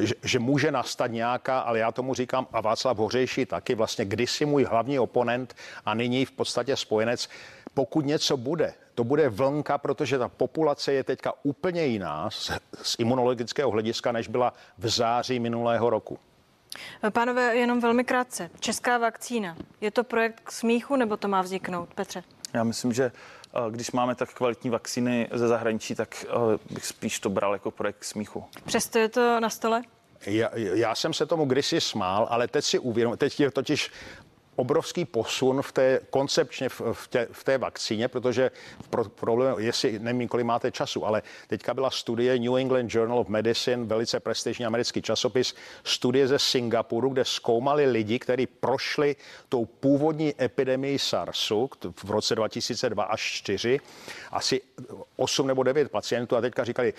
že, 0.00 0.14
že 0.22 0.38
může 0.38 0.70
nastat 0.70 1.10
nějaká, 1.10 1.60
ale 1.60 1.78
já 1.78 1.92
tomu 1.92 2.14
říkám, 2.14 2.46
a 2.52 2.60
Václav 2.60 2.96
Hořejší 2.96 3.46
taky, 3.46 3.74
vlastně 3.74 4.04
kdysi 4.04 4.44
můj 4.44 4.64
hlavní 4.64 4.98
oponent 4.98 5.54
a 5.84 5.94
nyní 5.94 6.24
v 6.24 6.32
podstatě 6.32 6.76
spojenec, 6.76 7.28
pokud 7.74 8.06
něco 8.06 8.36
bude, 8.36 8.74
to 8.94 9.04
bude 9.04 9.28
vlnka, 9.28 9.78
protože 9.78 10.18
ta 10.18 10.28
populace 10.28 10.92
je 10.92 11.04
teďka 11.04 11.32
úplně 11.42 11.86
jiná 11.86 12.30
z, 12.30 12.50
z 12.82 12.96
imunologického 12.98 13.70
hlediska, 13.70 14.12
než 14.12 14.28
byla 14.28 14.52
v 14.78 14.88
září 14.88 15.40
minulého 15.40 15.90
roku. 15.90 16.18
Pánové, 17.10 17.56
jenom 17.56 17.80
velmi 17.80 18.04
krátce. 18.04 18.50
Česká 18.60 18.98
vakcína. 18.98 19.56
Je 19.80 19.90
to 19.90 20.04
projekt 20.04 20.40
k 20.44 20.52
smíchu 20.52 20.96
nebo 20.96 21.16
to 21.16 21.28
má 21.28 21.42
vzniknout? 21.42 21.94
Petře? 21.94 22.22
Já 22.52 22.64
myslím, 22.64 22.92
že 22.92 23.04
eh, 23.04 23.60
když 23.70 23.90
máme 23.92 24.14
tak 24.14 24.34
kvalitní 24.34 24.70
vakcíny 24.70 25.28
ze 25.32 25.48
zahraničí, 25.48 25.94
tak 25.94 26.26
eh, 26.28 26.74
bych 26.74 26.86
spíš 26.86 27.20
to 27.20 27.30
bral 27.30 27.52
jako 27.52 27.70
projekt 27.70 27.98
k 27.98 28.04
smíchu. 28.04 28.44
Přesto 28.64 28.98
je 28.98 29.08
to 29.08 29.40
na 29.40 29.50
stole? 29.50 29.82
Já, 30.26 30.50
já 30.54 30.94
jsem 30.94 31.12
se 31.12 31.26
tomu 31.26 31.44
kdysi 31.44 31.80
smál, 31.80 32.26
ale 32.30 32.48
teď 32.48 32.64
si 32.64 32.78
uvědomil, 32.78 33.16
teď 33.16 33.40
je 33.40 33.50
totiž 33.50 33.90
obrovský 34.56 35.04
posun 35.04 35.62
v 35.62 35.72
té 35.72 36.00
koncepčně 36.10 36.68
v, 36.68 36.80
v, 36.92 37.08
tě, 37.08 37.28
v 37.32 37.44
té 37.44 37.58
vakcíně, 37.58 38.08
protože 38.08 38.50
pro, 38.90 39.04
problém, 39.04 39.54
jestli 39.58 39.98
nevím, 39.98 40.28
kolik 40.28 40.46
máte 40.46 40.72
času, 40.72 41.06
ale 41.06 41.22
teďka 41.46 41.74
byla 41.74 41.90
studie 41.90 42.38
New 42.38 42.56
England 42.56 42.94
Journal 42.94 43.18
of 43.18 43.28
Medicine, 43.28 43.84
velice 43.84 44.20
prestižní 44.20 44.66
americký 44.66 45.02
časopis, 45.02 45.54
studie 45.84 46.28
ze 46.28 46.38
Singapuru, 46.38 47.08
kde 47.08 47.24
zkoumali 47.24 47.86
lidi, 47.86 48.18
kteří 48.18 48.46
prošli 48.46 49.16
tou 49.48 49.64
původní 49.64 50.34
epidemii 50.42 50.98
SARSu 50.98 51.70
v 52.04 52.10
roce 52.10 52.34
2002 52.34 53.04
až 53.04 53.20
4, 53.20 53.80
asi 54.30 54.60
8 55.16 55.46
nebo 55.46 55.62
9 55.62 55.90
pacientů 55.90 56.36
a 56.36 56.40
teďka 56.40 56.64
říkali, 56.64 56.94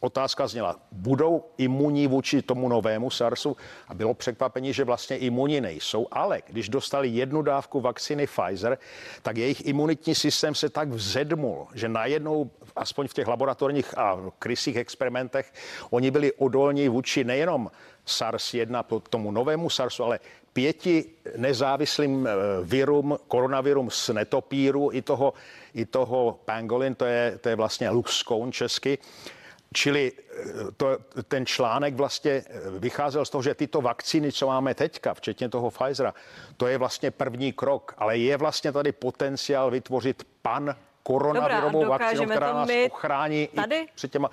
otázka 0.00 0.46
zněla, 0.46 0.76
budou 0.92 1.44
imunní 1.58 2.06
vůči 2.06 2.42
tomu 2.42 2.68
novému 2.68 3.10
SARSu? 3.10 3.56
A 3.88 3.94
bylo 3.94 4.14
překvapení, 4.14 4.72
že 4.72 4.84
vlastně 4.84 5.16
imunní 5.16 5.60
nejsou, 5.60 6.06
ale 6.10 6.42
když 6.46 6.67
dostali 6.68 7.08
jednu 7.08 7.42
dávku 7.42 7.80
vakcíny 7.80 8.26
Pfizer, 8.26 8.78
tak 9.22 9.36
jejich 9.36 9.66
imunitní 9.66 10.14
systém 10.14 10.54
se 10.54 10.68
tak 10.68 10.88
vzedmul, 10.88 11.66
že 11.74 11.88
najednou, 11.88 12.50
aspoň 12.76 13.08
v 13.08 13.14
těch 13.14 13.26
laboratorních 13.26 13.98
a 13.98 14.20
krysích 14.38 14.76
experimentech, 14.76 15.52
oni 15.90 16.10
byli 16.10 16.32
odolní 16.32 16.88
vůči 16.88 17.24
nejenom 17.24 17.70
SARS-1 18.06 19.02
tomu 19.10 19.30
novému 19.30 19.70
SARSu, 19.70 20.04
ale 20.04 20.20
pěti 20.52 21.04
nezávislým 21.36 22.26
eh, 22.26 22.30
virům, 22.62 23.18
koronavirům 23.28 23.90
z 23.90 24.08
netopíru 24.08 24.90
i 24.92 25.02
toho, 25.02 25.34
i 25.74 25.84
toho 25.84 26.40
pangolin, 26.44 26.94
to 26.94 27.04
je, 27.04 27.38
to 27.40 27.48
je 27.48 27.56
vlastně 27.56 27.90
luskoun 27.90 28.52
česky, 28.52 28.98
Čili 29.78 30.12
eh, 30.12 30.44
to, 30.76 30.98
ten 31.28 31.46
článek 31.46 31.94
vlastně 31.94 32.32
eh, 32.32 32.70
vycházel 32.78 33.24
z 33.24 33.30
toho, 33.30 33.42
že 33.42 33.54
tyto 33.54 33.80
vakcíny, 33.80 34.32
co 34.32 34.46
máme 34.46 34.74
teďka, 34.74 35.14
včetně 35.14 35.48
toho 35.48 35.70
Pfizera, 35.70 36.14
to 36.56 36.66
je 36.66 36.78
vlastně 36.78 37.10
první 37.10 37.52
krok, 37.52 37.94
ale 37.98 38.18
je 38.18 38.36
vlastně 38.36 38.72
tady 38.72 38.92
potenciál 38.92 39.70
vytvořit 39.70 40.26
pan 40.42 40.74
koronavirovou 41.02 41.86
vakcínu, 41.86 42.26
která 42.26 42.52
nás 42.52 42.68
ochrání 42.90 43.48
tady? 43.54 43.76
i 43.76 43.88
před 43.94 44.12
těma... 44.12 44.30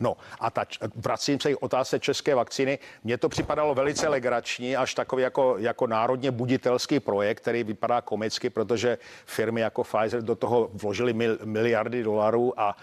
No 0.00 0.16
a 0.40 0.50
ta, 0.50 0.64
vracím 0.96 1.40
se 1.40 1.54
k 1.54 1.62
otázce 1.62 2.00
české 2.00 2.34
vakcíny. 2.34 2.78
Mně 3.04 3.18
to 3.18 3.28
připadalo 3.28 3.74
velice 3.74 4.08
legrační, 4.08 4.76
až 4.76 4.94
takový 4.94 5.22
jako, 5.22 5.54
jako 5.58 5.86
národně 5.86 6.30
buditelský 6.30 7.00
projekt, 7.00 7.40
který 7.40 7.64
vypadá 7.64 8.00
komicky, 8.00 8.50
protože 8.50 8.98
firmy 9.26 9.60
jako 9.60 9.84
Pfizer 9.84 10.22
do 10.22 10.34
toho 10.36 10.70
vložili 10.72 11.12
mil, 11.12 11.38
miliardy 11.44 12.02
dolarů 12.02 12.60
a 12.60 12.76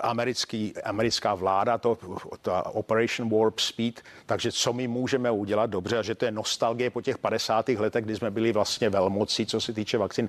americký, 0.00 0.74
americká 0.84 1.34
vláda, 1.34 1.78
to, 1.78 1.98
ta 2.42 2.66
Operation 2.66 3.38
Warp 3.38 3.58
Speed, 3.58 4.00
takže 4.26 4.52
co 4.52 4.72
my 4.72 4.88
můžeme 4.88 5.30
udělat 5.30 5.70
dobře 5.70 5.98
a 5.98 6.02
že 6.02 6.14
to 6.14 6.24
je 6.24 6.30
nostalgie 6.30 6.90
po 6.90 7.00
těch 7.00 7.18
50. 7.18 7.68
letech, 7.68 8.04
kdy 8.04 8.16
jsme 8.16 8.30
byli 8.30 8.52
vlastně 8.52 8.90
velmocí, 8.90 9.46
co 9.46 9.60
se 9.60 9.72
týče 9.72 9.98
vakcín. 9.98 10.28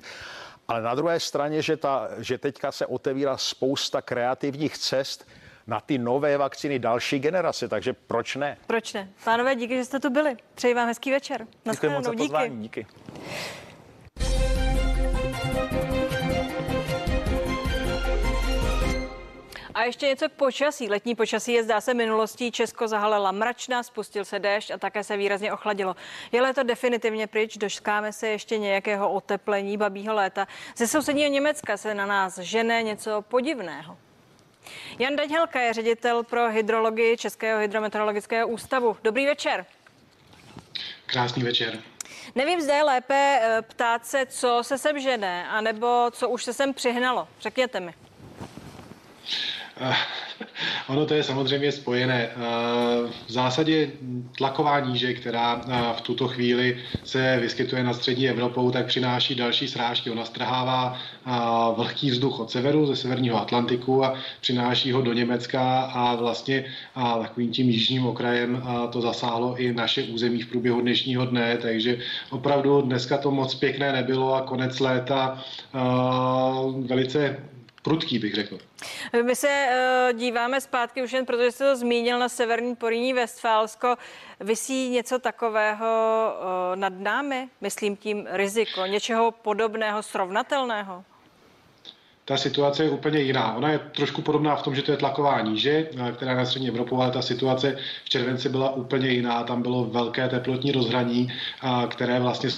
Ale 0.68 0.82
na 0.82 0.94
druhé 0.94 1.20
straně, 1.20 1.62
že, 1.62 1.76
ta, 1.76 2.08
že 2.18 2.38
teďka 2.38 2.72
se 2.72 2.86
otevírá 2.86 3.36
spousta 3.36 4.02
kreativních 4.02 4.78
cest, 4.78 5.28
na 5.66 5.80
ty 5.80 5.98
nové 5.98 6.36
vakcíny 6.36 6.78
další 6.78 7.18
generace, 7.18 7.68
takže 7.68 7.92
proč 7.92 8.36
ne? 8.36 8.56
Proč 8.66 8.92
ne? 8.92 9.08
Pánové, 9.24 9.54
díky, 9.54 9.76
že 9.76 9.84
jste 9.84 10.00
tu 10.00 10.10
byli. 10.10 10.36
Přeji 10.54 10.74
vám 10.74 10.88
hezký 10.88 11.10
večer. 11.10 11.46
Děkuji 11.72 11.90
moc 11.90 12.04
za 12.04 12.12
pozvání, 12.12 12.62
díky. 12.62 12.86
díky. 12.86 13.67
A 19.78 19.84
ještě 19.84 20.06
něco 20.06 20.28
k 20.28 20.32
počasí. 20.32 20.88
Letní 20.88 21.14
počasí 21.14 21.52
je 21.52 21.64
zdá 21.64 21.80
se 21.80 21.94
minulostí. 21.94 22.50
Česko 22.52 22.88
zahalela 22.88 23.32
mračna, 23.32 23.82
spustil 23.82 24.24
se 24.24 24.38
déšť 24.38 24.70
a 24.70 24.78
také 24.78 25.04
se 25.04 25.16
výrazně 25.16 25.52
ochladilo. 25.52 25.96
Je 26.32 26.42
léto 26.42 26.62
definitivně 26.62 27.26
pryč, 27.26 27.56
dočkáme 27.56 28.12
se 28.12 28.28
ještě 28.28 28.58
nějakého 28.58 29.12
oteplení 29.12 29.76
babího 29.76 30.14
léta. 30.14 30.48
Ze 30.76 30.86
sousedního 30.86 31.30
Německa 31.30 31.76
se 31.76 31.94
na 31.94 32.06
nás 32.06 32.38
žene 32.38 32.82
něco 32.82 33.22
podivného. 33.22 33.98
Jan 34.98 35.16
Daňhelka 35.16 35.60
je 35.60 35.72
ředitel 35.72 36.22
pro 36.22 36.50
hydrologii 36.50 37.16
Českého 37.16 37.60
hydrometeorologického 37.60 38.48
ústavu. 38.48 38.96
Dobrý 39.02 39.26
večer. 39.26 39.66
Krásný 41.06 41.42
večer. 41.42 41.78
Nevím, 42.34 42.60
zda 42.60 42.76
je 42.76 42.82
lépe 42.82 43.40
eh, 43.42 43.62
ptát 43.62 44.06
se, 44.06 44.26
co 44.26 44.58
se 44.62 44.78
sem 44.78 45.00
žene, 45.00 45.48
anebo 45.48 46.10
co 46.10 46.28
už 46.28 46.44
se 46.44 46.52
sem 46.52 46.74
přihnalo. 46.74 47.28
Řekněte 47.40 47.80
mi. 47.80 47.94
Eh, 49.80 49.94
ono 50.88 51.06
to 51.06 51.14
je 51.14 51.22
samozřejmě 51.22 51.72
spojené. 51.72 52.22
Eh, 52.22 52.36
v 53.26 53.32
zásadě 53.32 53.90
tlaková 54.38 54.80
níže, 54.80 55.14
která 55.14 55.60
eh, 55.68 55.94
v 55.96 56.00
tuto 56.00 56.28
chvíli 56.28 56.78
se 57.04 57.38
vyskytuje 57.40 57.82
na 57.82 57.92
střední 57.92 58.28
Evropou, 58.28 58.70
tak 58.70 58.86
přináší 58.86 59.34
další 59.34 59.68
srážky. 59.68 60.10
Ona 60.10 60.24
strhává 60.24 60.98
vlhký 61.76 62.10
vzduch 62.10 62.40
od 62.40 62.50
severu, 62.50 62.86
ze 62.86 62.96
severního 62.96 63.40
Atlantiku 63.40 64.04
a 64.04 64.14
přináší 64.40 64.92
ho 64.92 65.02
do 65.02 65.12
Německa 65.12 65.80
a 65.80 66.14
vlastně 66.14 66.64
takovým 66.94 67.50
tím 67.50 67.70
jižním 67.70 68.06
okrajem 68.06 68.62
to 68.92 69.00
zasáhlo 69.00 69.56
i 69.56 69.72
naše 69.72 70.02
území 70.02 70.42
v 70.42 70.46
průběhu 70.46 70.80
dnešního 70.80 71.26
dne, 71.26 71.58
takže 71.62 71.98
opravdu 72.30 72.80
dneska 72.80 73.18
to 73.18 73.30
moc 73.30 73.54
pěkné 73.54 73.92
nebylo 73.92 74.34
a 74.34 74.42
konec 74.42 74.80
léta 74.80 75.44
velice 76.86 77.36
prudký, 77.88 78.18
bych 78.18 78.34
řekl. 78.34 78.58
My 79.22 79.36
se 79.36 79.48
uh, 79.48 80.18
díváme 80.18 80.60
zpátky 80.60 81.02
už 81.02 81.12
jen 81.12 81.26
protože 81.26 81.52
jste 81.52 81.64
to 81.64 81.76
zmínil 81.76 82.18
na 82.18 82.28
severní 82.28 82.76
Poríní 82.76 83.12
Westfálsko. 83.12 83.96
Vysí 84.40 84.88
něco 84.88 85.18
takového 85.18 85.86
uh, 85.86 86.76
nad 86.76 86.92
námi? 86.92 87.48
Myslím 87.60 87.96
tím 87.96 88.26
riziko, 88.30 88.86
něčeho 88.86 89.30
podobného, 89.30 90.02
srovnatelného? 90.02 91.04
ta 92.24 92.36
situace 92.36 92.84
je 92.84 92.90
úplně 92.90 93.20
jiná. 93.20 93.56
Ona 93.56 93.68
je 93.70 93.78
trošku 93.78 94.22
podobná 94.22 94.56
v 94.56 94.62
tom, 94.62 94.74
že 94.74 94.82
to 94.82 94.90
je 94.90 94.96
tlaková 94.96 95.40
níže, 95.40 95.88
eh, 95.88 96.12
která 96.12 96.30
je 96.30 96.36
na 96.36 96.44
střední 96.44 96.68
Evropu, 96.68 97.02
ale 97.02 97.10
ta 97.10 97.22
situace 97.22 97.76
v 98.04 98.08
červenci 98.08 98.48
byla 98.48 98.74
úplně 98.74 99.08
jiná. 99.08 99.44
Tam 99.44 99.62
bylo 99.62 99.84
velké 99.84 100.28
teplotní 100.28 100.72
rozhraní, 100.72 101.32
které 101.88 102.20
vlastně 102.20 102.50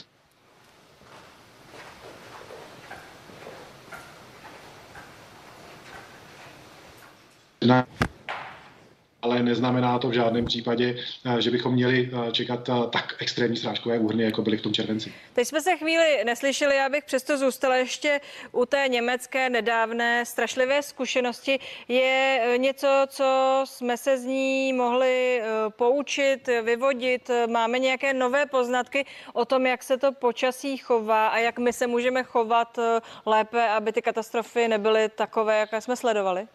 ale 9.22 9.42
neznamená 9.42 9.98
to 9.98 10.08
v 10.08 10.12
žádném 10.12 10.44
případě, 10.44 10.96
eh, 11.24 11.42
že 11.42 11.50
bychom 11.50 11.74
měli 11.74 12.10
eh, 12.12 12.32
čekat 12.32 12.68
eh, 12.68 12.72
tak 12.92 13.14
extrémní 13.18 13.56
srážkové 13.56 13.98
úhrny, 13.98 14.24
jako 14.24 14.42
byly 14.42 14.56
v 14.56 14.62
tom 14.62 14.72
červenci. 14.72 15.12
Teď 15.32 15.48
jsme 15.48 15.60
se 15.60 15.76
chvíli 15.76 16.24
neslyšeli, 16.24 16.76
já 16.76 16.88
bych 16.88 17.04
přesto 17.04 17.38
zůstala 17.38 17.76
ještě 17.76 18.20
u 18.52 18.66
té 18.66 18.88
německé 18.88 19.50
nedávné 19.50 20.24
strašlivé 20.24 20.82
zkušenosti. 20.82 21.58
Je 21.88 22.40
něco, 22.56 22.88
co 23.06 23.24
jsme 23.64 23.96
se 23.96 24.18
z 24.18 24.24
ní 24.24 24.72
mohli 24.72 25.42
poučit, 25.68 26.48
vyvodit? 26.62 27.30
Máme 27.50 27.78
nějaké 27.78 28.14
nové 28.14 28.46
poznatky 28.46 29.06
o 29.32 29.44
tom, 29.44 29.66
jak 29.66 29.82
se 29.82 29.96
to 29.96 30.12
počasí 30.12 30.76
chová 30.76 31.28
a 31.28 31.38
jak 31.38 31.58
my 31.58 31.72
se 31.72 31.86
můžeme 31.86 32.22
chovat 32.22 32.78
lépe, 33.26 33.68
aby 33.68 33.92
ty 33.92 34.02
katastrofy 34.02 34.68
nebyly 34.68 35.08
takové, 35.08 35.58
jaké 35.58 35.80
jsme 35.80 35.96
sledovali? 35.96 36.46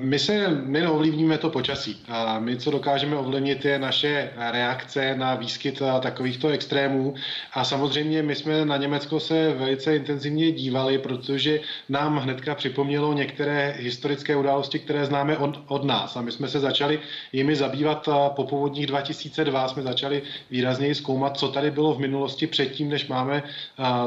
My 0.00 0.18
se 0.18 0.48
my 0.48 0.80
neovlivníme 0.80 1.38
to 1.38 1.50
počasí. 1.50 2.02
My, 2.38 2.56
co 2.56 2.70
dokážeme 2.70 3.16
ovlivnit, 3.16 3.64
je 3.64 3.78
naše 3.78 4.30
reakce 4.36 5.14
na 5.14 5.34
výskyt 5.34 5.82
takovýchto 6.00 6.48
extrémů. 6.48 7.14
A 7.52 7.64
samozřejmě 7.64 8.22
my 8.22 8.34
jsme 8.34 8.64
na 8.64 8.76
Německo 8.76 9.20
se 9.20 9.54
velice 9.58 9.96
intenzivně 9.96 10.52
dívali, 10.52 10.98
protože 10.98 11.60
nám 11.88 12.18
hnedka 12.18 12.54
připomnělo 12.54 13.12
některé 13.12 13.74
historické 13.78 14.36
události, 14.36 14.78
které 14.78 15.06
známe 15.06 15.36
od, 15.38 15.60
od 15.68 15.84
nás. 15.84 16.16
A 16.16 16.20
my 16.20 16.32
jsme 16.32 16.48
se 16.48 16.60
začali 16.60 17.00
jimi 17.32 17.56
zabývat 17.56 18.08
po 18.28 18.44
povodních 18.44 18.86
2002. 18.86 19.68
Jsme 19.68 19.82
začali 19.82 20.22
výrazněji 20.50 20.94
zkoumat, 20.94 21.38
co 21.38 21.48
tady 21.48 21.70
bylo 21.70 21.94
v 21.94 21.98
minulosti 21.98 22.46
předtím, 22.46 22.88
než 22.88 23.08
máme 23.08 23.42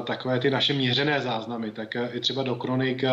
takové 0.03 0.39
ty 0.39 0.49
naše 0.49 0.73
měřené 0.73 1.21
záznamy. 1.21 1.71
Tak 1.71 1.95
i 2.13 2.19
třeba 2.19 2.43
do 2.43 2.55
kronik, 2.55 3.03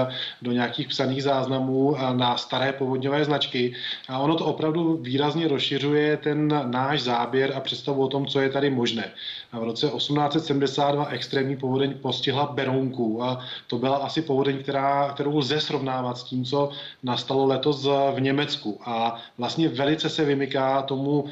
do 0.42 0.52
nějakých 0.52 0.88
psaných 0.88 1.22
záznamů 1.22 1.96
na 2.12 2.25
na 2.26 2.36
staré 2.36 2.72
povodňové 2.72 3.24
značky. 3.24 3.74
A 4.08 4.18
ono 4.18 4.34
to 4.34 4.44
opravdu 4.44 4.98
výrazně 5.02 5.48
rozšiřuje 5.48 6.16
ten 6.16 6.50
náš 6.70 7.02
záběr 7.02 7.52
a 7.54 7.60
představu 7.60 8.02
o 8.02 8.08
tom, 8.08 8.26
co 8.26 8.40
je 8.40 8.50
tady 8.50 8.70
možné. 8.70 9.04
A 9.52 9.58
v 9.58 9.64
roce 9.64 9.86
1872 9.86 11.06
extrémní 11.06 11.56
povodeň 11.56 11.94
postihla 12.02 12.46
Berounku 12.46 13.22
a 13.22 13.38
to 13.66 13.78
byla 13.78 13.96
asi 13.96 14.22
povodeň, 14.22 14.58
která, 14.58 15.12
kterou 15.14 15.38
lze 15.38 15.60
srovnávat 15.60 16.18
s 16.18 16.24
tím, 16.24 16.44
co 16.44 16.70
nastalo 17.02 17.46
letos 17.46 17.86
v 17.86 18.20
Německu. 18.20 18.80
A 18.84 19.16
vlastně 19.38 19.68
velice 19.68 20.08
se 20.08 20.24
vymyká 20.24 20.82
tomu, 20.82 21.24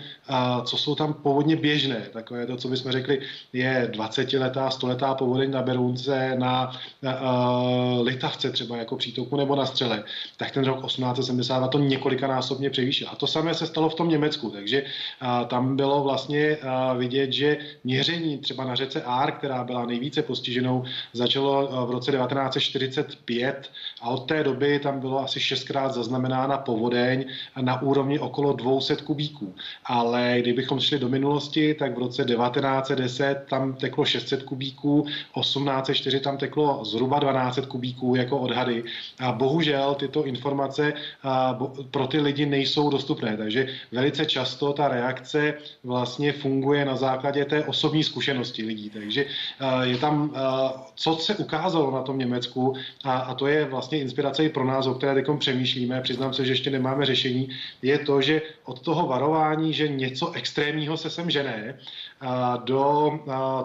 co 0.64 0.76
jsou 0.76 0.94
tam 0.94 1.14
povodně 1.14 1.56
běžné. 1.56 2.06
Takové 2.12 2.46
to, 2.46 2.56
co 2.56 2.68
bychom 2.68 2.92
řekli, 2.92 3.20
je 3.52 3.90
20-letá, 3.92 4.68
100-letá 4.68 5.14
povodeň 5.14 5.50
na 5.50 5.62
Berounce, 5.62 6.34
na 6.38 6.72
Litavce 8.02 8.50
třeba 8.50 8.76
jako 8.76 8.96
přítoku 8.96 9.36
nebo 9.36 9.56
na 9.56 9.66
Střele. 9.66 10.04
Tak 10.36 10.50
ten 10.50 10.64
rok 10.64 10.83
1872 10.86 11.68
to 11.68 11.78
několikanásobně 11.78 12.70
převýšil. 12.70 13.08
A 13.10 13.16
to 13.16 13.26
samé 13.26 13.54
se 13.54 13.66
stalo 13.66 13.88
v 13.88 13.94
tom 13.94 14.08
Německu, 14.08 14.50
takže 14.50 14.84
tam 15.48 15.76
bylo 15.76 16.02
vlastně 16.02 16.58
vidět, 16.96 17.32
že 17.32 17.58
měření 17.84 18.38
třeba 18.38 18.64
na 18.64 18.74
řece 18.74 19.02
Ár, 19.02 19.32
která 19.32 19.64
byla 19.64 19.86
nejvíce 19.86 20.22
postiženou, 20.22 20.84
začalo 21.12 21.86
v 21.86 21.90
roce 21.90 22.12
1945 22.12 23.70
a 24.02 24.08
od 24.08 24.28
té 24.28 24.44
doby 24.44 24.78
tam 24.78 25.00
bylo 25.00 25.20
asi 25.20 25.40
šestkrát 25.40 25.94
zaznamenána 25.94 26.58
povodeň 26.58 27.24
na 27.60 27.82
úrovni 27.82 28.18
okolo 28.18 28.52
200 28.52 28.96
kubíků. 28.96 29.54
Ale 29.84 30.36
kdybychom 30.40 30.80
šli 30.80 30.98
do 30.98 31.08
minulosti, 31.08 31.74
tak 31.74 31.94
v 31.94 31.98
roce 31.98 32.24
1910 32.24 33.44
tam 33.50 33.74
teklo 33.74 34.04
600 34.04 34.42
kubíků, 34.42 35.02
1804 35.40 36.20
tam 36.20 36.36
teklo 36.36 36.84
zhruba 36.84 37.18
12 37.18 37.58
kubíků 37.68 38.14
jako 38.14 38.38
odhady. 38.38 38.84
A 39.20 39.32
bohužel 39.32 39.94
tyto 39.94 40.24
informace 40.24 40.63
pro 41.90 42.06
ty 42.06 42.20
lidi 42.20 42.46
nejsou 42.46 42.90
dostupné, 42.90 43.36
takže 43.36 43.66
velice 43.92 44.26
často 44.26 44.72
ta 44.72 44.88
reakce 44.88 45.54
vlastně 45.84 46.32
funguje 46.32 46.84
na 46.84 46.96
základě 46.96 47.44
té 47.44 47.64
osobní 47.64 48.04
zkušenosti 48.04 48.62
lidí. 48.62 48.90
Takže 48.90 49.26
je 49.82 49.98
tam, 49.98 50.34
co 50.94 51.16
se 51.16 51.34
ukázalo 51.34 51.90
na 51.90 52.02
tom 52.02 52.18
Německu, 52.18 52.74
a, 53.04 53.18
a 53.18 53.34
to 53.34 53.46
je 53.46 53.64
vlastně 53.64 54.00
inspirace 54.00 54.44
i 54.44 54.48
pro 54.48 54.64
nás, 54.64 54.86
o 54.86 54.94
které 54.94 55.14
teď 55.14 55.26
přemýšlíme, 55.38 56.00
přiznám 56.00 56.34
se, 56.34 56.44
že 56.44 56.52
ještě 56.52 56.70
nemáme 56.70 57.06
řešení, 57.06 57.48
je 57.82 57.98
to, 57.98 58.20
že 58.20 58.42
od 58.64 58.80
toho 58.80 59.06
varování, 59.06 59.72
že 59.72 59.88
něco 59.88 60.32
extrémního 60.32 60.96
se 60.96 61.10
sem 61.10 61.30
žene, 61.30 61.78
do 62.64 63.18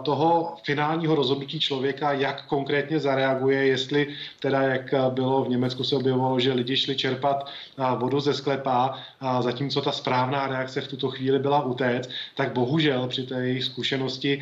toho 0.03 0.55
finálního 0.63 1.15
rozhodnutí 1.15 1.59
člověka, 1.59 2.11
jak 2.11 2.45
konkrétně 2.45 2.99
zareaguje, 2.99 3.65
jestli 3.65 4.07
teda, 4.39 4.61
jak 4.61 4.93
bylo 5.09 5.43
v 5.43 5.49
Německu 5.49 5.83
se 5.83 5.95
objevovalo, 5.95 6.39
že 6.39 6.53
lidi 6.53 6.77
šli 6.77 6.95
čerpat 6.95 7.49
vodu 7.95 8.19
ze 8.19 8.33
sklepa, 8.33 8.99
zatímco 9.39 9.81
ta 9.81 9.91
správná 9.91 10.47
reakce 10.47 10.81
v 10.81 10.87
tuto 10.87 11.09
chvíli 11.09 11.39
byla 11.39 11.65
utéct, 11.65 12.09
tak 12.35 12.53
bohužel 12.53 13.07
při 13.07 13.23
té 13.23 13.47
jejich 13.47 13.63
zkušenosti 13.63 14.41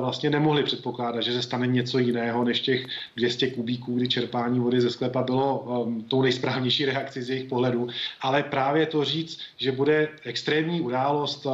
vlastně 0.00 0.30
nemohli 0.30 0.62
předpokládat, 0.62 1.20
že 1.20 1.32
se 1.32 1.42
stane 1.42 1.66
něco 1.66 1.98
jiného 1.98 2.44
než 2.44 2.60
těch 2.60 2.86
200 3.16 3.50
kubíků, 3.50 3.94
kdy 3.94 4.08
čerpání 4.08 4.60
vody 4.60 4.80
ze 4.80 4.90
sklepa 4.90 5.22
bylo 5.22 5.58
um, 5.58 6.02
tou 6.02 6.22
nejsprávnější 6.22 6.84
reakcí 6.84 7.22
z 7.22 7.30
jejich 7.30 7.48
pohledu. 7.48 7.88
Ale 8.20 8.42
právě 8.42 8.86
to 8.86 9.04
říct, 9.04 9.40
že 9.56 9.72
bude 9.72 10.08
extrémní 10.24 10.80
událost 10.80 11.46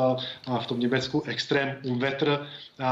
v 0.61 0.67
tom 0.67 0.81
Německu, 0.81 1.23
extrém 1.27 1.77
Unwetter, 1.85 2.47
a, 2.79 2.89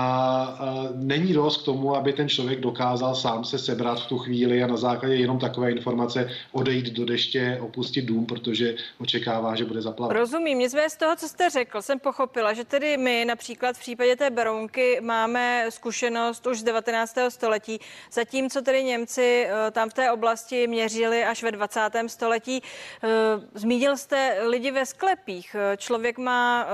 a 0.61 0.89
není 0.95 1.33
dost 1.33 1.63
k 1.63 1.65
tomu, 1.65 1.97
aby 1.97 2.13
ten 2.13 2.29
člověk 2.29 2.61
dokázal 2.61 3.15
sám 3.15 3.45
se 3.45 3.59
sebrat 3.59 4.01
v 4.01 4.07
tu 4.07 4.19
chvíli 4.19 4.63
a 4.63 4.67
na 4.67 4.77
základě 4.77 5.15
jenom 5.15 5.39
takové 5.39 5.71
informace 5.71 6.31
odejít 6.53 6.87
do 6.87 7.05
deště, 7.05 7.59
opustit 7.61 8.05
dům, 8.05 8.27
protože 8.27 8.75
očekává, 8.99 9.55
že 9.55 9.65
bude 9.65 9.83
zaplaven. 9.83 10.17
Rozumím. 10.17 10.59
Nicméně 10.59 10.91
z 10.91 10.97
toho, 10.97 11.17
co 11.17 11.29
jste 11.29 11.51
řekl, 11.51 11.83
jsem 11.83 11.99
pochopila, 11.99 12.53
že 12.53 12.65
tedy 12.65 12.97
my 12.97 13.25
například 13.25 13.77
v 13.77 13.81
případě 13.81 14.17
té 14.17 14.31
Berounky 14.31 15.01
máme 15.01 15.67
zkušenost 15.69 16.47
už 16.47 16.61
z 16.61 16.63
19. 16.63 17.19
století, 17.29 17.81
zatímco 18.13 18.63
tedy 18.63 18.85
Němci 18.85 19.47
eh, 19.49 19.71
tam 19.71 19.91
v 19.91 19.95
té 19.95 20.13
oblasti 20.13 20.67
měřili 20.67 21.25
až 21.25 21.43
ve 21.43 21.53
20. 21.53 21.81
století. 22.07 22.63
Eh, 23.05 23.09
zmínil 23.55 23.97
jste 23.97 24.37
lidi 24.47 24.71
ve 24.71 24.87
sklepích. 24.87 25.57
Člověk 25.77 26.19
má 26.19 26.67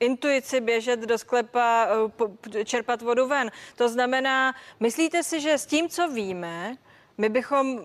intuici 0.00 0.60
běžet 0.60 1.00
do 1.00 1.18
sklepa, 1.22 1.88
čerpat 2.64 3.02
vodu 3.02 3.26
ven. 3.26 3.50
To 3.76 3.88
znamená, 3.88 4.54
myslíte 4.80 5.22
si, 5.22 5.40
že 5.40 5.58
s 5.58 5.66
tím, 5.66 5.88
co 5.88 6.08
víme, 6.08 6.76
my 7.18 7.28
bychom 7.28 7.80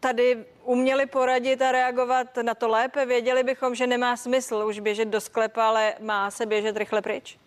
tady 0.00 0.44
uměli 0.64 1.06
poradit 1.06 1.62
a 1.62 1.72
reagovat 1.72 2.36
na 2.42 2.54
to 2.54 2.68
lépe? 2.68 3.06
Věděli 3.06 3.42
bychom, 3.42 3.74
že 3.74 3.86
nemá 3.86 4.16
smysl 4.16 4.64
už 4.68 4.80
běžet 4.80 5.08
do 5.08 5.20
sklepa, 5.20 5.68
ale 5.68 5.94
má 6.00 6.30
se 6.30 6.46
běžet 6.46 6.76
rychle 6.76 7.02
pryč? 7.02 7.38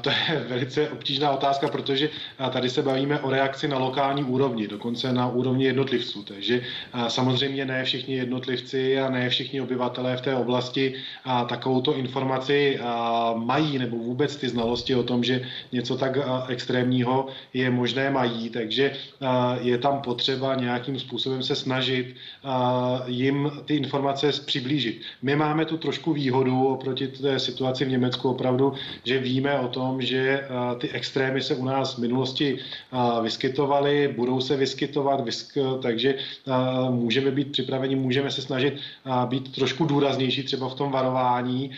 To 0.00 0.10
je 0.10 0.44
velice 0.48 0.90
obtížná 0.90 1.30
otázka, 1.30 1.68
protože 1.68 2.08
tady 2.52 2.70
se 2.70 2.82
bavíme 2.82 3.20
o 3.20 3.30
reakci 3.30 3.68
na 3.68 3.78
lokální 3.78 4.24
úrovni, 4.24 4.68
dokonce 4.68 5.12
na 5.12 5.28
úrovni 5.28 5.64
jednotlivců. 5.64 6.22
Takže 6.22 6.62
samozřejmě 7.08 7.64
ne 7.64 7.84
všichni 7.84 8.14
jednotlivci 8.14 9.00
a 9.00 9.10
ne 9.10 9.28
všichni 9.28 9.60
obyvatelé 9.60 10.16
v 10.16 10.20
té 10.20 10.34
oblasti 10.34 10.94
takovouto 11.48 11.96
informaci 11.96 12.78
mají 13.34 13.78
nebo 13.78 13.96
vůbec 13.96 14.36
ty 14.36 14.48
znalosti 14.48 14.94
o 14.94 15.02
tom, 15.02 15.24
že 15.24 15.46
něco 15.72 15.96
tak 15.96 16.18
extrémního 16.48 17.26
je 17.54 17.70
možné 17.70 18.10
mají. 18.10 18.50
Takže 18.50 18.92
je 19.60 19.78
tam 19.78 20.00
potřeba 20.00 20.54
nějakým 20.54 20.98
způsobem 20.98 21.42
se 21.42 21.56
snažit 21.56 22.16
jim 23.06 23.50
ty 23.64 23.76
informace 23.76 24.30
přiblížit. 24.46 25.02
My 25.22 25.36
máme 25.36 25.64
tu 25.64 25.76
trošku 25.76 26.12
výhodu 26.12 26.66
oproti 26.66 27.08
té 27.08 27.38
situaci 27.38 27.84
v 27.84 27.88
Německu 27.88 28.30
opravdu, 28.30 28.72
že 29.04 29.18
víme, 29.18 29.51
o 29.60 29.68
tom, 29.68 30.02
že 30.02 30.18
eh, 30.18 30.46
ty 30.78 30.90
extrémy 30.90 31.40
se 31.40 31.54
u 31.54 31.64
nás 31.64 31.94
v 31.94 31.98
minulosti 31.98 32.58
eh, 32.58 33.22
vyskytovaly, 33.22 34.14
budou 34.16 34.40
se 34.40 34.56
vyskytovat, 34.56 35.24
takže 35.82 36.14
eh, 36.14 36.52
můžeme 36.90 37.30
být 37.30 37.52
připraveni, 37.52 37.96
můžeme 37.96 38.30
se 38.30 38.42
snažit 38.42 38.74
být 39.26 39.54
trošku 39.54 39.84
důraznější 39.84 40.42
třeba 40.42 40.68
v 40.68 40.74
tom 40.74 40.92
varování, 40.92 41.70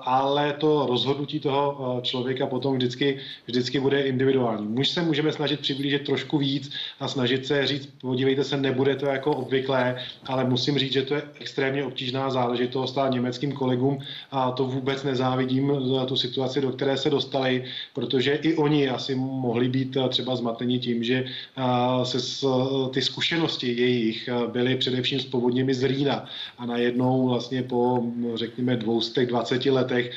ale 0.00 0.52
to 0.52 0.86
rozhodnutí 0.86 1.40
toho 1.40 2.00
člověka 2.02 2.46
potom 2.46 2.76
vždycky, 2.76 3.18
vždycky 3.46 3.80
bude 3.80 4.02
individuální. 4.02 4.68
Muž 4.68 4.88
se 4.88 5.02
můžeme 5.02 5.32
snažit 5.32 5.60
přiblížit 5.60 6.04
trošku 6.06 6.38
víc 6.38 6.72
a 7.00 7.08
snažit 7.08 7.46
se 7.46 7.66
říct, 7.66 7.88
podívejte 8.00 8.44
se, 8.44 8.56
nebude 8.56 8.96
to 8.96 9.06
jako 9.06 9.30
obvyklé, 9.30 9.96
ale 10.26 10.44
musím 10.44 10.78
říct, 10.78 10.92
že 10.92 11.02
to 11.02 11.14
je 11.14 11.22
extrémně 11.40 11.84
obtížná 11.84 12.30
záležitost 12.30 12.98
a 12.98 13.08
německým 13.08 13.52
kolegům 13.52 13.98
a 14.30 14.50
to 14.50 14.64
vůbec 14.64 15.04
nezávidím 15.04 15.72
za 15.88 16.06
tu 16.06 16.16
situaci, 16.16 16.60
do 16.60 16.72
které 16.76 16.96
se 16.96 17.10
dostali, 17.10 17.64
protože 17.94 18.34
i 18.34 18.54
oni 18.56 18.88
asi 18.88 19.14
mohli 19.14 19.68
být 19.68 19.96
eh, 19.96 20.08
třeba 20.08 20.36
zmateni 20.36 20.78
tím, 20.78 21.04
že 21.04 21.24
eh, 21.24 22.04
se 22.04 22.18
eh, 22.46 22.90
ty 22.90 23.02
zkušenosti 23.02 23.66
jejich 23.66 24.28
byly 24.52 24.76
především 24.76 25.20
s 25.20 25.24
povodněmi 25.24 25.74
z 25.74 25.82
Rýna 25.84 26.28
a 26.58 26.66
najednou 26.66 27.28
vlastně 27.28 27.62
po, 27.62 28.02
řekněme, 28.34 28.76
220 28.76 29.66
letech 29.66 30.10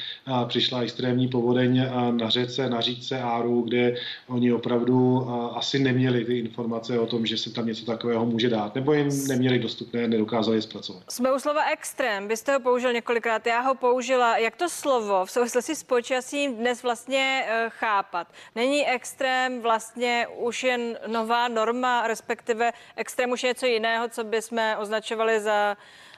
přišla 0.47 0.81
extrémní 0.81 1.27
povodeň 1.27 1.85
na 2.11 2.29
řece, 2.29 2.69
na 2.69 2.81
říčce 2.81 3.21
Áru, 3.21 3.61
kde 3.61 3.95
oni 4.27 4.53
opravdu 4.53 5.27
asi 5.55 5.79
neměli 5.79 6.25
ty 6.25 6.39
informace 6.39 6.99
o 6.99 7.05
tom, 7.05 7.25
že 7.25 7.37
se 7.37 7.49
tam 7.49 7.67
něco 7.67 7.85
takového 7.85 8.25
může 8.25 8.49
dát, 8.49 8.75
nebo 8.75 8.93
jim 8.93 9.09
neměli 9.27 9.59
dostupné, 9.59 10.07
nedokázali 10.07 10.57
je 10.57 10.61
zpracovat. 10.61 11.03
Jsme 11.09 11.33
u 11.33 11.39
slova 11.39 11.69
extrém, 11.69 12.27
vy 12.27 12.37
jste 12.37 12.53
ho 12.53 12.59
použil 12.59 12.93
několikrát, 12.93 13.47
já 13.47 13.61
ho 13.61 13.75
použila. 13.75 14.37
Jak 14.37 14.55
to 14.55 14.69
slovo 14.69 15.25
v 15.25 15.31
souvislosti 15.31 15.75
s 15.75 15.83
počasím 15.83 16.48
dnes 16.55 16.83
vlastně 16.83 17.45
eh, 17.47 17.65
chápat. 17.69 18.27
Není 18.55 18.87
extrém 18.87 19.61
vlastně 19.61 20.27
už 20.35 20.63
jen 20.63 20.99
nová 21.07 21.47
norma, 21.47 22.07
respektive 22.07 22.71
extrém 22.95 23.31
už 23.31 23.43
je 23.43 23.47
něco 23.47 23.65
jiného, 23.65 24.09
co 24.09 24.23
bychom 24.23 24.75
označovali 24.77 25.39
za, 25.39 25.77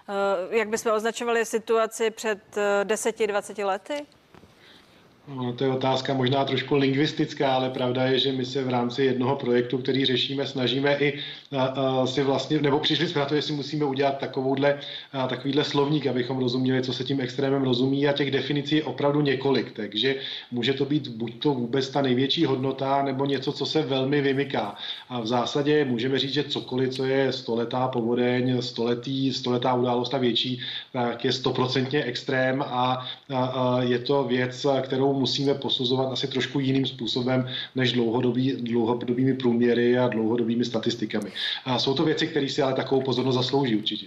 eh, 0.10 0.58
jak 0.58 0.70
bychom 0.70 0.92
označovali 0.92 1.46
situaci 1.46 2.12
před 2.12 2.40
10-20 2.84 3.60
eh, 3.60 3.66
lety? 3.66 4.06
No, 5.36 5.54
to 5.54 5.64
je 5.64 5.70
otázka 5.72 6.14
možná 6.14 6.46
trošku 6.46 6.76
lingvistická, 6.76 7.56
ale 7.56 7.70
pravda 7.70 8.04
je, 8.04 8.20
že 8.20 8.32
my 8.32 8.46
se 8.46 8.64
v 8.64 8.70
rámci 8.70 9.04
jednoho 9.04 9.36
projektu, 9.36 9.78
který 9.78 10.06
řešíme, 10.06 10.48
snažíme 10.48 10.98
i 11.00 11.20
si 12.06 12.24
vlastně, 12.24 12.62
nebo 12.62 12.80
přišli 12.80 13.08
jsme 13.08 13.22
na 13.22 13.26
to, 13.28 13.36
jestli 13.36 13.54
musíme 13.54 13.86
udělat 13.86 14.18
takovouhle, 14.18 14.80
a, 15.14 15.28
takovýhle 15.28 15.64
slovník, 15.64 16.08
abychom 16.08 16.38
rozuměli, 16.40 16.84
co 16.84 16.94
se 16.94 17.04
tím 17.04 17.22
extrémem 17.22 17.64
rozumí 17.64 18.08
a 18.08 18.14
těch 18.14 18.32
definicí 18.32 18.76
je 18.76 18.84
opravdu 18.84 19.22
několik, 19.22 19.72
takže 19.72 20.16
může 20.52 20.74
to 20.74 20.86
být 20.86 21.08
buď 21.08 21.40
to 21.40 21.54
vůbec 21.54 21.90
ta 21.90 22.02
největší 22.02 22.46
hodnota, 22.46 23.04
nebo 23.04 23.26
něco, 23.26 23.52
co 23.52 23.66
se 23.66 23.82
velmi 23.82 24.22
vymyká. 24.22 24.76
A 25.10 25.20
v 25.20 25.28
zásadě 25.28 25.86
můžeme 25.86 26.20
říct, 26.20 26.34
že 26.34 26.44
cokoliv, 26.44 26.90
co 26.90 27.06
je 27.06 27.32
stoletá 27.32 27.88
povodeň, 27.88 28.62
stoletý, 28.62 29.34
stoletá 29.34 29.74
událost 29.74 30.14
a 30.14 30.18
větší, 30.18 30.60
tak 30.94 31.26
je 31.26 31.32
stoprocentně 31.32 32.04
extrém 32.04 32.62
a, 32.62 33.08
a, 33.34 33.46
a 33.46 33.82
je 33.82 34.00
to 34.00 34.24
věc, 34.24 34.66
kterou 34.82 35.21
musíme 35.22 35.54
posuzovat 35.54 36.12
asi 36.12 36.28
trošku 36.28 36.60
jiným 36.60 36.86
způsobem 36.86 37.50
než 37.76 37.94
dlouhodobý, 37.94 38.52
dlouhodobými 38.52 39.34
průměry 39.34 39.98
a 39.98 40.08
dlouhodobými 40.08 40.66
statistikami. 40.66 41.32
A 41.66 41.80
jsou 41.80 41.94
to 41.94 42.04
věci, 42.04 42.28
které 42.28 42.50
si 42.50 42.62
ale 42.62 42.74
takovou 42.74 43.02
pozornost 43.02 43.36
zaslouží 43.36 43.76
určitě. 43.76 44.06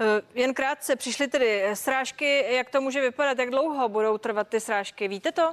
Eh, 0.00 0.22
jen 0.34 0.54
krátce, 0.54 0.96
přišly 0.96 1.28
tedy 1.28 1.64
srážky, 1.74 2.44
jak 2.50 2.70
to 2.70 2.80
může 2.80 3.00
vypadat, 3.00 3.38
jak 3.38 3.50
dlouho 3.50 3.88
budou 3.88 4.18
trvat 4.18 4.48
ty 4.48 4.60
srážky, 4.60 5.08
víte 5.08 5.32
to? 5.32 5.52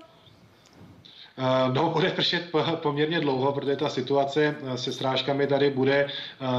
No, 1.73 1.89
bude 1.89 2.09
pršet 2.09 2.43
poměrně 2.75 3.19
dlouho, 3.19 3.51
protože 3.51 3.75
ta 3.75 3.89
situace 3.89 4.55
se 4.75 4.93
srážkami 4.93 5.47
tady 5.47 5.69
bude, 5.69 6.07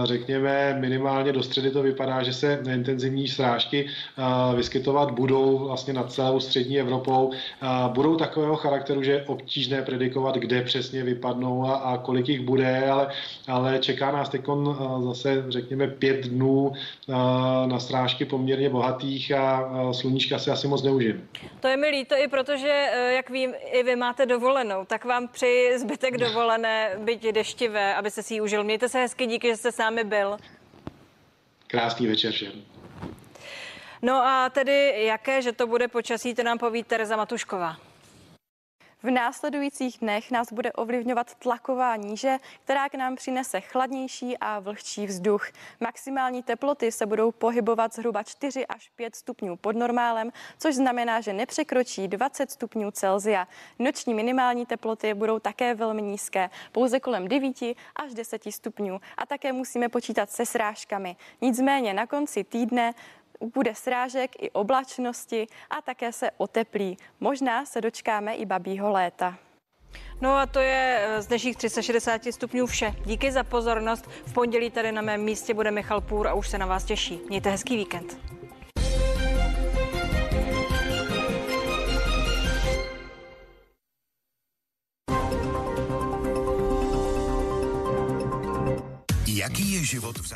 řekněme, 0.04 0.76
minimálně 0.80 1.32
do 1.32 1.42
středy 1.42 1.70
to 1.70 1.82
vypadá, 1.82 2.22
že 2.22 2.32
se 2.32 2.62
intenzivní 2.72 3.28
srážky 3.28 3.86
vyskytovat 4.56 5.10
budou 5.10 5.58
vlastně 5.58 5.92
nad 5.92 6.12
celou 6.12 6.40
střední 6.40 6.80
Evropou. 6.80 7.32
Budou 7.88 8.16
takového 8.16 8.56
charakteru, 8.56 9.02
že 9.02 9.12
je 9.12 9.22
obtížné 9.22 9.82
predikovat, 9.82 10.34
kde 10.34 10.62
přesně 10.62 11.02
vypadnou 11.02 11.66
a, 11.66 11.74
a 11.74 11.98
kolik 11.98 12.28
jich 12.28 12.40
bude, 12.40 12.90
ale, 12.90 13.08
ale 13.48 13.78
čeká 13.78 14.12
nás 14.12 14.28
teď 14.28 14.40
zase, 15.04 15.44
řekněme, 15.48 15.88
pět 15.88 16.26
dnů 16.26 16.72
na 17.66 17.78
srážky 17.78 18.24
poměrně 18.24 18.68
bohatých 18.70 19.32
a 19.32 19.70
sluníčka 19.92 20.38
se 20.38 20.50
asi 20.52 20.68
moc 20.68 20.82
neužijeme. 20.82 21.20
To 21.60 21.68
je 21.68 21.76
mi 21.76 21.88
líto 21.88 22.14
i 22.18 22.28
protože, 22.28 22.86
jak 23.16 23.30
vím, 23.30 23.52
i 23.72 23.82
vy 23.82 23.96
máte 23.96 24.26
dovolenou, 24.64 24.84
tak 24.84 25.04
vám 25.04 25.28
přeji 25.28 25.78
zbytek 25.78 26.16
dovolené, 26.16 26.96
byť 26.98 27.22
deštivé, 27.32 27.94
aby 27.94 28.10
se 28.10 28.22
si 28.22 28.34
ji 28.34 28.40
užil. 28.40 28.64
Mějte 28.64 28.88
se 28.88 28.98
hezky, 28.98 29.26
díky, 29.26 29.48
že 29.48 29.56
jste 29.56 29.72
s 29.72 29.78
námi 29.78 30.04
byl. 30.04 30.36
Krásný 31.66 32.06
večer 32.06 32.32
všem. 32.32 32.52
No 34.02 34.14
a 34.14 34.50
tedy 34.50 35.04
jaké, 35.04 35.42
že 35.42 35.52
to 35.52 35.66
bude 35.66 35.88
počasí, 35.88 36.34
to 36.34 36.42
nám 36.42 36.58
poví 36.58 36.84
Tereza 36.84 37.16
Matušková. 37.16 37.76
V 39.04 39.10
následujících 39.10 39.98
dnech 39.98 40.30
nás 40.30 40.52
bude 40.52 40.72
ovlivňovat 40.72 41.34
tlaková 41.34 41.96
níže, 41.96 42.38
která 42.64 42.88
k 42.88 42.94
nám 42.94 43.16
přinese 43.16 43.60
chladnější 43.60 44.38
a 44.38 44.60
vlhčí 44.60 45.06
vzduch. 45.06 45.46
Maximální 45.80 46.42
teploty 46.42 46.92
se 46.92 47.06
budou 47.06 47.32
pohybovat 47.32 47.94
zhruba 47.94 48.22
4 48.22 48.66
až 48.66 48.90
5 48.96 49.16
stupňů 49.16 49.56
pod 49.56 49.76
normálem, 49.76 50.30
což 50.58 50.74
znamená, 50.74 51.20
že 51.20 51.32
nepřekročí 51.32 52.08
20 52.08 52.50
stupňů 52.50 52.90
Celzia. 52.90 53.48
Noční 53.78 54.14
minimální 54.14 54.66
teploty 54.66 55.14
budou 55.14 55.38
také 55.38 55.74
velmi 55.74 56.02
nízké, 56.02 56.50
pouze 56.72 57.00
kolem 57.00 57.28
9 57.28 57.62
až 57.96 58.14
10 58.14 58.42
stupňů 58.50 59.00
a 59.16 59.26
také 59.26 59.52
musíme 59.52 59.88
počítat 59.88 60.30
se 60.30 60.46
srážkami. 60.46 61.16
Nicméně 61.40 61.94
na 61.94 62.06
konci 62.06 62.44
týdne 62.44 62.94
bude 63.40 63.74
srážek 63.74 64.30
i 64.42 64.50
oblačnosti 64.50 65.46
a 65.70 65.82
také 65.82 66.12
se 66.12 66.30
oteplí. 66.36 66.96
Možná 67.20 67.66
se 67.66 67.80
dočkáme 67.80 68.34
i 68.34 68.46
babího 68.46 68.90
léta. 68.90 69.38
No 70.20 70.36
a 70.36 70.46
to 70.46 70.58
je 70.58 70.98
eh, 71.00 71.22
z 71.22 71.26
dnešních 71.26 71.56
360 71.56 72.22
stupňů 72.30 72.66
vše. 72.66 72.94
Díky 73.04 73.32
za 73.32 73.44
pozornost. 73.44 74.06
V 74.26 74.32
pondělí 74.32 74.70
tady 74.70 74.92
na 74.92 75.02
mém 75.02 75.20
místě 75.20 75.54
bude 75.54 75.70
Michal 75.70 76.00
Půr 76.00 76.28
a 76.28 76.34
už 76.34 76.48
se 76.48 76.58
na 76.58 76.66
vás 76.66 76.84
těší. 76.84 77.20
Mějte 77.28 77.50
hezký 77.50 77.76
víkend. 77.76 78.18
Jaký 89.26 89.72
je 89.72 89.84
život 89.84 90.18
v 90.18 90.26